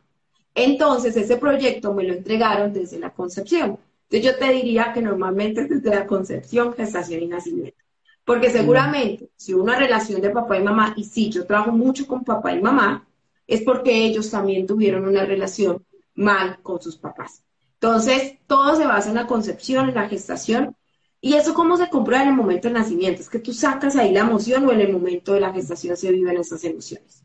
Entonces 0.54 1.16
ese 1.16 1.36
proyecto 1.36 1.94
me 1.94 2.02
lo 2.02 2.14
entregaron 2.14 2.72
desde 2.72 2.98
la 2.98 3.14
concepción. 3.14 3.78
Entonces 4.10 4.32
yo 4.32 4.36
te 4.36 4.52
diría 4.52 4.92
que 4.92 5.00
normalmente 5.00 5.64
desde 5.68 5.90
la 5.90 6.06
concepción, 6.06 6.74
gestación 6.74 7.22
y 7.22 7.28
nacimiento. 7.28 7.79
Porque 8.24 8.50
seguramente 8.50 9.30
si 9.36 9.54
una 9.54 9.76
relación 9.76 10.20
de 10.20 10.30
papá 10.30 10.58
y 10.58 10.62
mamá, 10.62 10.94
y 10.96 11.04
sí, 11.04 11.30
yo 11.30 11.46
trabajo 11.46 11.72
mucho 11.72 12.06
con 12.06 12.24
papá 12.24 12.52
y 12.52 12.60
mamá, 12.60 13.06
es 13.46 13.62
porque 13.62 14.04
ellos 14.04 14.30
también 14.30 14.66
tuvieron 14.66 15.06
una 15.06 15.24
relación 15.24 15.84
mal 16.14 16.60
con 16.62 16.80
sus 16.80 16.96
papás. 16.96 17.42
Entonces, 17.74 18.38
todo 18.46 18.76
se 18.76 18.86
basa 18.86 19.08
en 19.08 19.16
la 19.16 19.26
concepción, 19.26 19.88
en 19.88 19.94
la 19.94 20.08
gestación. 20.08 20.76
¿Y 21.20 21.34
eso 21.34 21.54
cómo 21.54 21.76
se 21.76 21.88
comprueba 21.88 22.22
en 22.22 22.30
el 22.30 22.36
momento 22.36 22.68
del 22.68 22.76
nacimiento? 22.76 23.22
Es 23.22 23.28
que 23.28 23.38
tú 23.38 23.52
sacas 23.52 23.96
ahí 23.96 24.12
la 24.12 24.20
emoción 24.20 24.66
o 24.66 24.72
en 24.72 24.80
el 24.80 24.92
momento 24.92 25.32
de 25.32 25.40
la 25.40 25.52
gestación 25.52 25.96
se 25.96 26.12
viven 26.12 26.36
esas 26.36 26.62
emociones. 26.64 27.24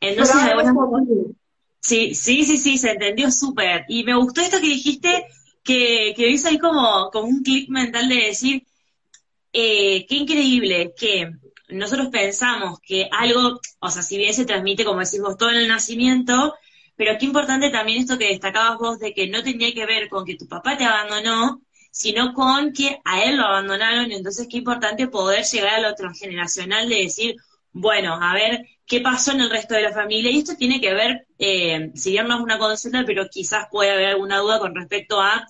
Entonces, 0.00 0.36
sí, 1.80 2.14
sí, 2.14 2.44
sí, 2.44 2.56
sí, 2.56 2.78
se 2.78 2.92
entendió 2.92 3.30
súper. 3.30 3.84
Y 3.88 4.02
me 4.04 4.16
gustó 4.16 4.40
esto 4.40 4.60
que 4.60 4.66
dijiste, 4.66 5.26
que, 5.62 6.14
que 6.16 6.26
ahí 6.26 6.58
como, 6.58 7.10
como 7.12 7.28
un 7.28 7.42
clic 7.42 7.68
mental 7.68 8.08
de 8.08 8.16
decir, 8.16 8.66
eh, 9.52 10.06
qué 10.06 10.16
increíble 10.16 10.92
que 10.96 11.30
nosotros 11.68 12.08
pensamos 12.08 12.78
que 12.80 13.08
algo, 13.12 13.60
o 13.78 13.90
sea, 13.90 14.02
si 14.02 14.18
bien 14.18 14.34
se 14.34 14.44
transmite, 14.44 14.84
como 14.84 15.00
decís 15.00 15.20
vos, 15.20 15.36
todo 15.36 15.50
en 15.50 15.56
el 15.56 15.68
nacimiento, 15.68 16.54
pero 16.96 17.16
qué 17.18 17.26
importante 17.26 17.70
también 17.70 18.00
esto 18.00 18.18
que 18.18 18.28
destacabas 18.28 18.78
vos 18.78 18.98
de 18.98 19.14
que 19.14 19.28
no 19.28 19.42
tenía 19.42 19.72
que 19.72 19.86
ver 19.86 20.08
con 20.08 20.24
que 20.24 20.36
tu 20.36 20.46
papá 20.46 20.76
te 20.76 20.84
abandonó, 20.84 21.62
sino 21.90 22.34
con 22.34 22.72
que 22.72 23.00
a 23.04 23.24
él 23.24 23.36
lo 23.36 23.44
abandonaron, 23.44 24.12
entonces 24.12 24.46
qué 24.50 24.58
importante 24.58 25.08
poder 25.08 25.44
llegar 25.44 25.74
a 25.74 25.80
lo 25.80 25.94
transgeneracional 25.94 26.88
de 26.88 26.96
decir, 26.96 27.36
bueno, 27.72 28.18
a 28.20 28.34
ver 28.34 28.66
qué 28.86 29.00
pasó 29.00 29.32
en 29.32 29.40
el 29.40 29.50
resto 29.50 29.74
de 29.74 29.82
la 29.82 29.92
familia. 29.92 30.30
Y 30.30 30.38
esto 30.38 30.56
tiene 30.56 30.80
que 30.80 30.92
ver, 30.94 31.26
eh, 31.38 31.90
si 31.94 32.10
bien 32.10 32.26
no 32.26 32.36
es 32.36 32.40
una 32.42 32.58
consulta, 32.58 33.04
pero 33.06 33.28
quizás 33.30 33.68
puede 33.70 33.92
haber 33.92 34.06
alguna 34.06 34.38
duda 34.38 34.58
con 34.58 34.74
respecto 34.74 35.20
a, 35.20 35.46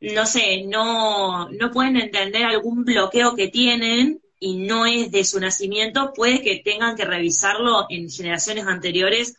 no 0.00 0.26
sé, 0.26 0.64
no, 0.66 1.48
no 1.50 1.70
pueden 1.70 1.96
entender 1.96 2.44
algún 2.44 2.84
bloqueo 2.84 3.34
que 3.34 3.48
tienen 3.48 4.20
y 4.38 4.56
no 4.56 4.84
es 4.86 5.10
de 5.10 5.24
su 5.24 5.40
nacimiento, 5.40 6.12
puede 6.12 6.42
que 6.42 6.60
tengan 6.64 6.96
que 6.96 7.04
revisarlo 7.04 7.86
en 7.88 8.10
generaciones 8.10 8.66
anteriores 8.66 9.36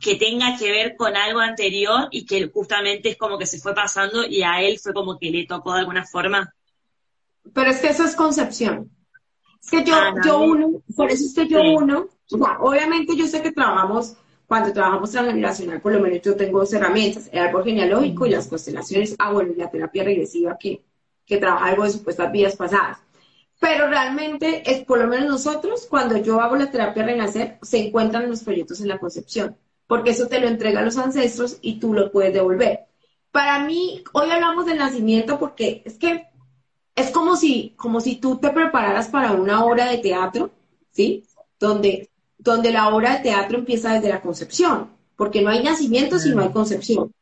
que 0.00 0.16
tenga 0.16 0.56
que 0.56 0.70
ver 0.70 0.96
con 0.96 1.16
algo 1.16 1.40
anterior 1.40 2.08
y 2.10 2.24
que 2.24 2.48
justamente 2.48 3.10
es 3.10 3.16
como 3.16 3.38
que 3.38 3.46
se 3.46 3.58
fue 3.58 3.74
pasando 3.74 4.24
y 4.26 4.42
a 4.42 4.62
él 4.62 4.78
fue 4.78 4.94
como 4.94 5.18
que 5.18 5.30
le 5.30 5.46
tocó 5.46 5.74
de 5.74 5.80
alguna 5.80 6.06
forma. 6.06 6.54
Pero 7.52 7.70
es 7.70 7.78
que 7.78 7.88
eso 7.88 8.04
es 8.04 8.14
concepción. 8.14 8.90
Es 9.62 9.70
que 9.70 9.84
yo, 9.84 9.94
ah, 9.94 10.14
yo 10.24 10.40
uno, 10.40 10.82
por 10.96 11.10
eso 11.10 11.24
es 11.26 11.34
que 11.34 11.46
yo 11.46 11.60
uno, 11.60 12.08
obviamente 12.60 13.14
yo 13.14 13.26
sé 13.26 13.42
que 13.42 13.52
trabajamos, 13.52 14.16
cuando 14.50 14.72
trabajamos 14.72 15.12
transgeneracional, 15.12 15.80
por 15.80 15.92
lo 15.92 16.00
menos 16.00 16.22
yo 16.22 16.34
tengo 16.34 16.58
dos 16.58 16.72
herramientas, 16.72 17.30
el 17.30 17.38
árbol 17.38 17.62
genealógico 17.62 18.26
y 18.26 18.30
las 18.30 18.48
constelaciones, 18.48 19.14
ah 19.20 19.32
bueno, 19.32 19.52
y 19.52 19.54
la 19.54 19.70
terapia 19.70 20.02
regresiva 20.02 20.58
que, 20.58 20.82
que 21.24 21.36
trabaja 21.36 21.66
algo 21.66 21.84
de 21.84 21.90
supuestas 21.90 22.32
vidas 22.32 22.56
pasadas. 22.56 22.98
Pero 23.60 23.86
realmente 23.86 24.68
es 24.68 24.84
por 24.84 24.98
lo 24.98 25.06
menos 25.06 25.28
nosotros, 25.28 25.86
cuando 25.88 26.16
yo 26.16 26.40
hago 26.40 26.56
la 26.56 26.68
terapia 26.68 27.04
renacer, 27.04 27.58
se 27.62 27.78
encuentran 27.78 28.28
los 28.28 28.42
proyectos 28.42 28.80
en 28.80 28.88
la 28.88 28.98
concepción, 28.98 29.56
porque 29.86 30.10
eso 30.10 30.26
te 30.26 30.40
lo 30.40 30.48
entrega 30.48 30.82
los 30.82 30.96
ancestros 30.96 31.58
y 31.62 31.78
tú 31.78 31.94
lo 31.94 32.10
puedes 32.10 32.34
devolver. 32.34 32.88
Para 33.30 33.64
mí, 33.64 34.02
hoy 34.12 34.32
hablamos 34.32 34.66
del 34.66 34.78
nacimiento 34.78 35.38
porque 35.38 35.82
es 35.84 35.96
que 35.96 36.26
es 36.96 37.12
como 37.12 37.36
si, 37.36 37.74
como 37.76 38.00
si 38.00 38.16
tú 38.16 38.38
te 38.38 38.50
prepararas 38.50 39.06
para 39.06 39.30
una 39.30 39.64
obra 39.64 39.88
de 39.88 39.98
teatro, 39.98 40.50
¿sí? 40.90 41.22
Donde, 41.60 42.09
donde 42.42 42.72
la 42.72 42.88
obra 42.94 43.16
de 43.16 43.22
teatro 43.22 43.58
empieza 43.58 43.94
desde 43.94 44.08
la 44.08 44.20
concepción, 44.20 44.88
porque 45.16 45.42
no 45.42 45.50
hay 45.50 45.62
nacimiento 45.62 46.18
si 46.18 46.30
no 46.30 46.42
hay 46.42 46.50
concepción. 46.50 47.12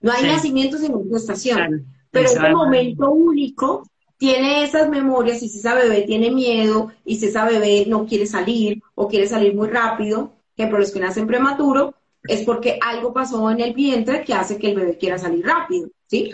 No 0.00 0.12
hay 0.12 0.24
nacimiento 0.24 0.78
sin 0.78 1.10
gestación. 1.10 1.86
Pero 2.10 2.26
es 2.26 2.36
un 2.36 2.52
momento 2.52 3.10
único 3.10 3.84
tiene 4.18 4.64
esas 4.64 4.88
memorias 4.90 5.42
y 5.42 5.48
si 5.48 5.58
esa 5.58 5.74
bebé 5.74 6.02
tiene 6.02 6.30
miedo 6.30 6.90
y 7.04 7.16
si 7.16 7.26
esa 7.26 7.44
bebé 7.44 7.86
no 7.86 8.04
quiere 8.04 8.26
salir 8.26 8.82
o 8.96 9.08
quiere 9.08 9.28
salir 9.28 9.54
muy 9.54 9.68
rápido, 9.68 10.32
que 10.56 10.66
por 10.66 10.80
los 10.80 10.90
que 10.90 10.98
nacen 10.98 11.26
prematuro, 11.26 11.94
es 12.24 12.42
porque 12.42 12.80
algo 12.82 13.12
pasó 13.12 13.48
en 13.50 13.60
el 13.60 13.74
vientre 13.74 14.24
que 14.24 14.34
hace 14.34 14.58
que 14.58 14.70
el 14.70 14.76
bebé 14.76 14.98
quiera 14.98 15.18
salir 15.18 15.46
rápido, 15.46 15.88
¿sí? 16.08 16.30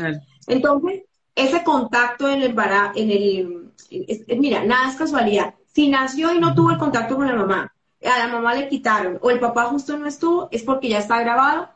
Entonces, 0.47 1.03
ese 1.35 1.63
contacto 1.63 2.29
en 2.29 2.43
el, 2.43 2.55
en 2.95 3.11
el, 3.11 4.39
mira, 4.39 4.65
nada 4.65 4.91
es 4.91 4.97
casualidad. 4.97 5.55
Si 5.67 5.89
nació 5.89 6.33
y 6.33 6.41
no 6.41 6.55
tuvo 6.55 6.71
el 6.71 6.79
contacto 6.79 7.17
con 7.17 7.27
la 7.27 7.35
mamá, 7.35 7.74
a 8.05 8.19
la 8.19 8.29
mamá 8.29 8.55
le 8.55 8.69
quitaron 8.69 9.19
o 9.21 9.31
el 9.31 9.41
papá 9.41 9.65
justo 9.65 9.97
no 9.97 10.07
estuvo, 10.07 10.49
es 10.51 10.63
porque 10.63 10.89
ya 10.89 10.99
está 10.99 11.21
grabado 11.21 11.69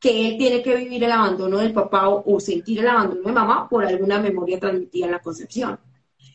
que 0.00 0.28
él 0.28 0.38
tiene 0.38 0.62
que 0.62 0.76
vivir 0.76 1.02
el 1.02 1.12
abandono 1.12 1.58
del 1.58 1.72
papá 1.72 2.08
o, 2.08 2.40
sentir 2.40 2.80
el 2.80 2.88
abandono 2.88 3.22
de 3.22 3.32
mamá 3.32 3.68
por 3.68 3.84
alguna 3.84 4.20
memoria 4.20 4.60
transmitida 4.60 5.06
en 5.06 5.12
la 5.12 5.20
concepción. 5.20 5.78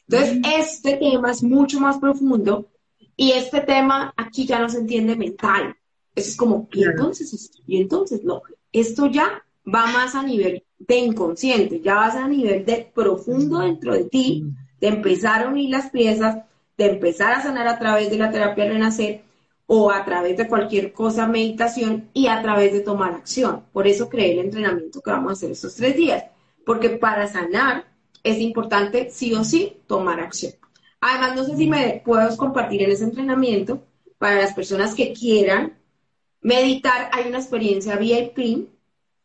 Entonces, 0.07 0.39
este 0.59 0.97
tema 0.97 1.31
es 1.31 1.43
mucho 1.43 1.79
más 1.79 1.97
profundo 1.97 2.67
y 3.15 3.31
este 3.31 3.61
tema 3.61 4.13
aquí 4.17 4.45
ya 4.45 4.59
no 4.59 4.67
se 4.69 4.79
entiende 4.79 5.15
mental. 5.15 5.75
Eso 6.13 6.29
es 6.29 6.35
como, 6.35 6.67
y 6.73 6.83
entonces, 6.83 7.51
y 7.65 7.81
entonces, 7.81 8.23
no, 8.23 8.41
esto 8.71 9.07
ya 9.07 9.43
va 9.65 9.87
más 9.87 10.13
a 10.15 10.23
nivel 10.23 10.63
de 10.77 10.97
inconsciente, 10.97 11.79
ya 11.79 11.95
vas 11.95 12.15
a 12.15 12.27
nivel 12.27 12.65
de 12.65 12.91
profundo 12.93 13.59
dentro 13.59 13.93
de 13.93 14.05
ti, 14.05 14.45
de 14.81 14.87
empezar 14.87 15.43
a 15.43 15.49
unir 15.49 15.69
las 15.69 15.89
piezas, 15.89 16.43
de 16.77 16.85
empezar 16.85 17.33
a 17.33 17.41
sanar 17.41 17.67
a 17.67 17.79
través 17.79 18.09
de 18.09 18.17
la 18.17 18.29
terapia 18.31 18.65
renacer 18.65 19.23
o 19.65 19.91
a 19.91 20.03
través 20.03 20.37
de 20.37 20.47
cualquier 20.47 20.91
cosa, 20.91 21.27
meditación 21.27 22.09
y 22.13 22.27
a 22.27 22.41
través 22.41 22.73
de 22.73 22.81
tomar 22.81 23.13
acción. 23.13 23.63
Por 23.71 23.87
eso 23.87 24.09
creé 24.09 24.33
el 24.33 24.39
entrenamiento 24.39 25.01
que 25.01 25.11
vamos 25.11 25.29
a 25.29 25.33
hacer 25.33 25.51
estos 25.51 25.75
tres 25.75 25.95
días, 25.95 26.25
porque 26.65 26.89
para 26.89 27.27
sanar 27.27 27.85
es 28.23 28.39
importante 28.39 29.09
sí 29.11 29.33
o 29.33 29.43
sí 29.43 29.77
tomar 29.87 30.19
acción. 30.19 30.53
Además, 31.01 31.35
no 31.35 31.43
sé 31.43 31.57
si 31.57 31.67
me 31.67 32.01
puedo 32.05 32.35
compartir 32.37 32.81
en 32.83 32.91
ese 32.91 33.03
entrenamiento 33.03 33.83
para 34.17 34.37
las 34.37 34.53
personas 34.53 34.95
que 34.95 35.11
quieran 35.11 35.77
meditar. 36.41 37.09
Hay 37.11 37.27
una 37.27 37.39
experiencia 37.39 37.97
VIP, 37.97 38.69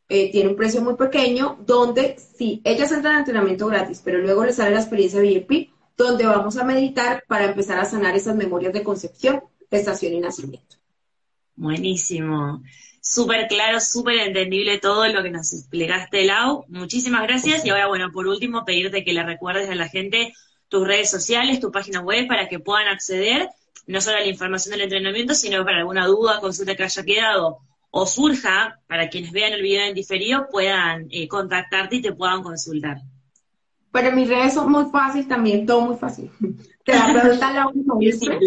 eh, 0.08 0.32
tiene 0.32 0.50
un 0.50 0.56
precio 0.56 0.80
muy 0.80 0.94
pequeño, 0.94 1.58
donde 1.64 2.16
si 2.18 2.60
ellas 2.64 2.90
entran 2.90 3.14
al 3.14 3.20
entrenamiento 3.20 3.66
gratis, 3.66 4.00
pero 4.04 4.18
luego 4.18 4.44
les 4.44 4.56
sale 4.56 4.72
la 4.72 4.80
experiencia 4.80 5.20
VIP, 5.20 5.70
donde 5.96 6.26
vamos 6.26 6.56
a 6.56 6.64
meditar 6.64 7.24
para 7.28 7.44
empezar 7.44 7.78
a 7.78 7.84
sanar 7.84 8.16
esas 8.16 8.34
memorias 8.34 8.72
de 8.72 8.82
concepción, 8.82 9.42
gestación 9.70 10.14
y 10.14 10.20
nacimiento. 10.20 10.76
Buenísimo. 11.56 12.62
Súper 13.00 13.48
claro, 13.48 13.80
súper 13.80 14.18
entendible 14.18 14.78
todo 14.78 15.08
lo 15.08 15.22
que 15.22 15.30
nos 15.30 15.52
explicaste, 15.52 16.24
Lau. 16.24 16.64
Muchísimas 16.68 17.22
gracias. 17.22 17.64
Y 17.64 17.70
ahora, 17.70 17.88
bueno, 17.88 18.10
por 18.12 18.26
último, 18.26 18.64
pedirte 18.64 19.04
que 19.04 19.12
le 19.12 19.22
recuerdes 19.22 19.68
a 19.70 19.74
la 19.74 19.88
gente 19.88 20.32
tus 20.68 20.86
redes 20.86 21.10
sociales, 21.10 21.60
tu 21.60 21.70
página 21.70 22.00
web, 22.00 22.26
para 22.28 22.48
que 22.48 22.58
puedan 22.58 22.88
acceder 22.88 23.48
no 23.86 24.00
solo 24.02 24.18
a 24.18 24.20
la 24.20 24.26
información 24.26 24.72
del 24.72 24.82
entrenamiento, 24.82 25.34
sino 25.34 25.64
para 25.64 25.78
alguna 25.78 26.06
duda, 26.06 26.40
consulta 26.40 26.76
que 26.76 26.84
haya 26.84 27.04
quedado 27.04 27.58
o 27.90 28.06
surja, 28.06 28.78
para 28.86 29.08
quienes 29.08 29.32
vean 29.32 29.54
el 29.54 29.62
video 29.62 29.86
en 29.86 29.94
diferido, 29.94 30.46
puedan 30.50 31.08
eh, 31.10 31.26
contactarte 31.26 31.96
y 31.96 32.02
te 32.02 32.12
puedan 32.12 32.42
consultar. 32.42 32.98
Pero 33.90 34.12
mis 34.12 34.28
redes 34.28 34.54
son 34.54 34.70
muy 34.70 34.90
fáciles 34.90 35.26
también, 35.26 35.64
todo 35.64 35.80
muy 35.80 35.96
fácil. 35.96 36.30
Terapeuta 36.84 37.50
Laura 37.50 37.72
Maestre. 37.86 38.38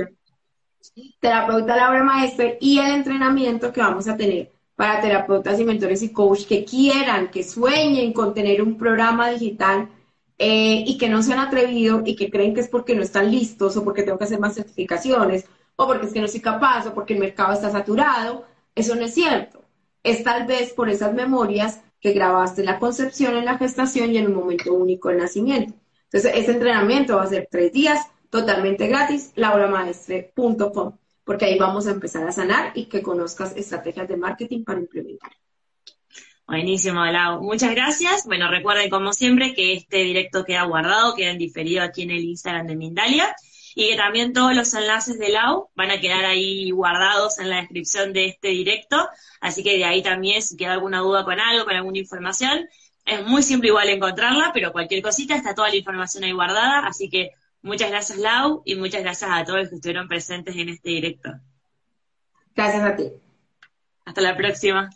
Terapeuta 1.19 1.75
Laura 1.75 2.03
Maestre 2.03 2.57
y 2.59 2.79
el 2.79 2.91
entrenamiento 2.91 3.71
que 3.71 3.81
vamos 3.81 4.07
a 4.07 4.17
tener 4.17 4.51
para 4.75 5.01
terapeutas 5.01 5.59
y 5.59 5.63
mentores 5.63 6.01
y 6.01 6.11
coach 6.11 6.45
que 6.45 6.65
quieran, 6.65 7.29
que 7.29 7.43
sueñen 7.43 8.13
con 8.13 8.33
tener 8.33 8.61
un 8.61 8.77
programa 8.77 9.29
digital 9.29 9.89
eh, 10.37 10.83
y 10.87 10.97
que 10.97 11.07
no 11.07 11.21
se 11.21 11.33
han 11.33 11.39
atrevido 11.39 12.01
y 12.03 12.15
que 12.15 12.31
creen 12.31 12.53
que 12.55 12.61
es 12.61 12.67
porque 12.67 12.95
no 12.95 13.03
están 13.03 13.29
listos 13.29 13.77
o 13.77 13.83
porque 13.83 14.03
tengo 14.03 14.17
que 14.17 14.23
hacer 14.23 14.39
más 14.39 14.55
certificaciones 14.55 15.45
o 15.75 15.85
porque 15.85 16.07
es 16.07 16.13
que 16.13 16.21
no 16.21 16.27
soy 16.27 16.39
capaz 16.39 16.87
o 16.87 16.93
porque 16.93 17.13
el 17.13 17.19
mercado 17.19 17.53
está 17.53 17.69
saturado. 17.69 18.45
Eso 18.73 18.95
no 18.95 19.05
es 19.05 19.13
cierto. 19.13 19.63
Es 20.03 20.23
tal 20.23 20.47
vez 20.47 20.73
por 20.73 20.89
esas 20.89 21.13
memorias 21.13 21.81
que 21.99 22.13
grabaste 22.13 22.63
la 22.63 22.79
concepción, 22.79 23.35
en 23.37 23.45
la 23.45 23.57
gestación 23.57 24.11
y 24.11 24.17
en 24.17 24.27
un 24.27 24.33
momento 24.33 24.73
único 24.73 25.09
del 25.09 25.19
nacimiento. 25.19 25.75
Entonces, 26.05 26.31
ese 26.35 26.51
entrenamiento 26.53 27.17
va 27.17 27.23
a 27.23 27.27
ser 27.27 27.47
tres 27.49 27.71
días, 27.71 28.01
totalmente 28.31 28.87
gratis, 28.87 29.33
lauramaestre.com, 29.35 30.97
porque 31.23 31.45
ahí 31.45 31.59
vamos 31.59 31.85
a 31.85 31.91
empezar 31.91 32.27
a 32.27 32.31
sanar 32.31 32.71
y 32.73 32.85
que 32.85 33.03
conozcas 33.03 33.55
estrategias 33.55 34.07
de 34.07 34.17
marketing 34.17 34.63
para 34.63 34.79
implementar. 34.79 35.31
Buenísimo, 36.47 37.05
Lau. 37.05 37.41
Muchas 37.41 37.71
gracias. 37.71 38.25
Bueno, 38.25 38.49
recuerden 38.49 38.89
como 38.89 39.13
siempre 39.13 39.53
que 39.53 39.73
este 39.73 39.97
directo 39.97 40.43
queda 40.43 40.63
guardado, 40.63 41.13
queda 41.13 41.33
diferido 41.33 41.83
aquí 41.83 42.03
en 42.03 42.11
el 42.11 42.23
Instagram 42.23 42.67
de 42.67 42.75
Mindalia 42.75 43.35
y 43.75 43.89
que 43.89 43.97
también 43.97 44.33
todos 44.33 44.55
los 44.55 44.73
enlaces 44.73 45.19
de 45.19 45.29
Lau 45.29 45.69
van 45.75 45.91
a 45.91 45.99
quedar 45.99 46.25
ahí 46.25 46.71
guardados 46.71 47.37
en 47.39 47.49
la 47.49 47.57
descripción 47.57 48.11
de 48.13 48.25
este 48.25 48.49
directo, 48.49 49.07
así 49.39 49.63
que 49.63 49.77
de 49.77 49.85
ahí 49.85 50.01
también 50.01 50.41
si 50.41 50.57
queda 50.57 50.73
alguna 50.73 50.99
duda 50.99 51.23
con 51.23 51.39
algo, 51.39 51.65
con 51.65 51.75
alguna 51.75 51.99
información, 51.99 52.67
es 53.05 53.25
muy 53.25 53.43
simple 53.43 53.69
igual 53.69 53.89
encontrarla, 53.89 54.51
pero 54.53 54.71
cualquier 54.71 55.01
cosita 55.01 55.35
está 55.35 55.55
toda 55.55 55.69
la 55.69 55.75
información 55.75 56.23
ahí 56.23 56.33
guardada, 56.33 56.85
así 56.85 57.09
que 57.09 57.31
muchas 57.62 57.89
gracias 57.89 58.17
Lau 58.19 58.62
y 58.65 58.76
muchas 58.76 59.02
gracias 59.02 59.30
a 59.32 59.43
todos 59.43 59.60
los 59.60 59.69
que 59.69 59.76
estuvieron 59.76 60.08
presentes 60.08 60.56
en 60.56 60.69
este 60.69 60.89
directo. 60.89 61.32
Gracias 62.56 62.84
a 62.84 62.95
ti. 62.95 63.12
Hasta 64.06 64.21
la 64.21 64.36
próxima. 64.36 64.89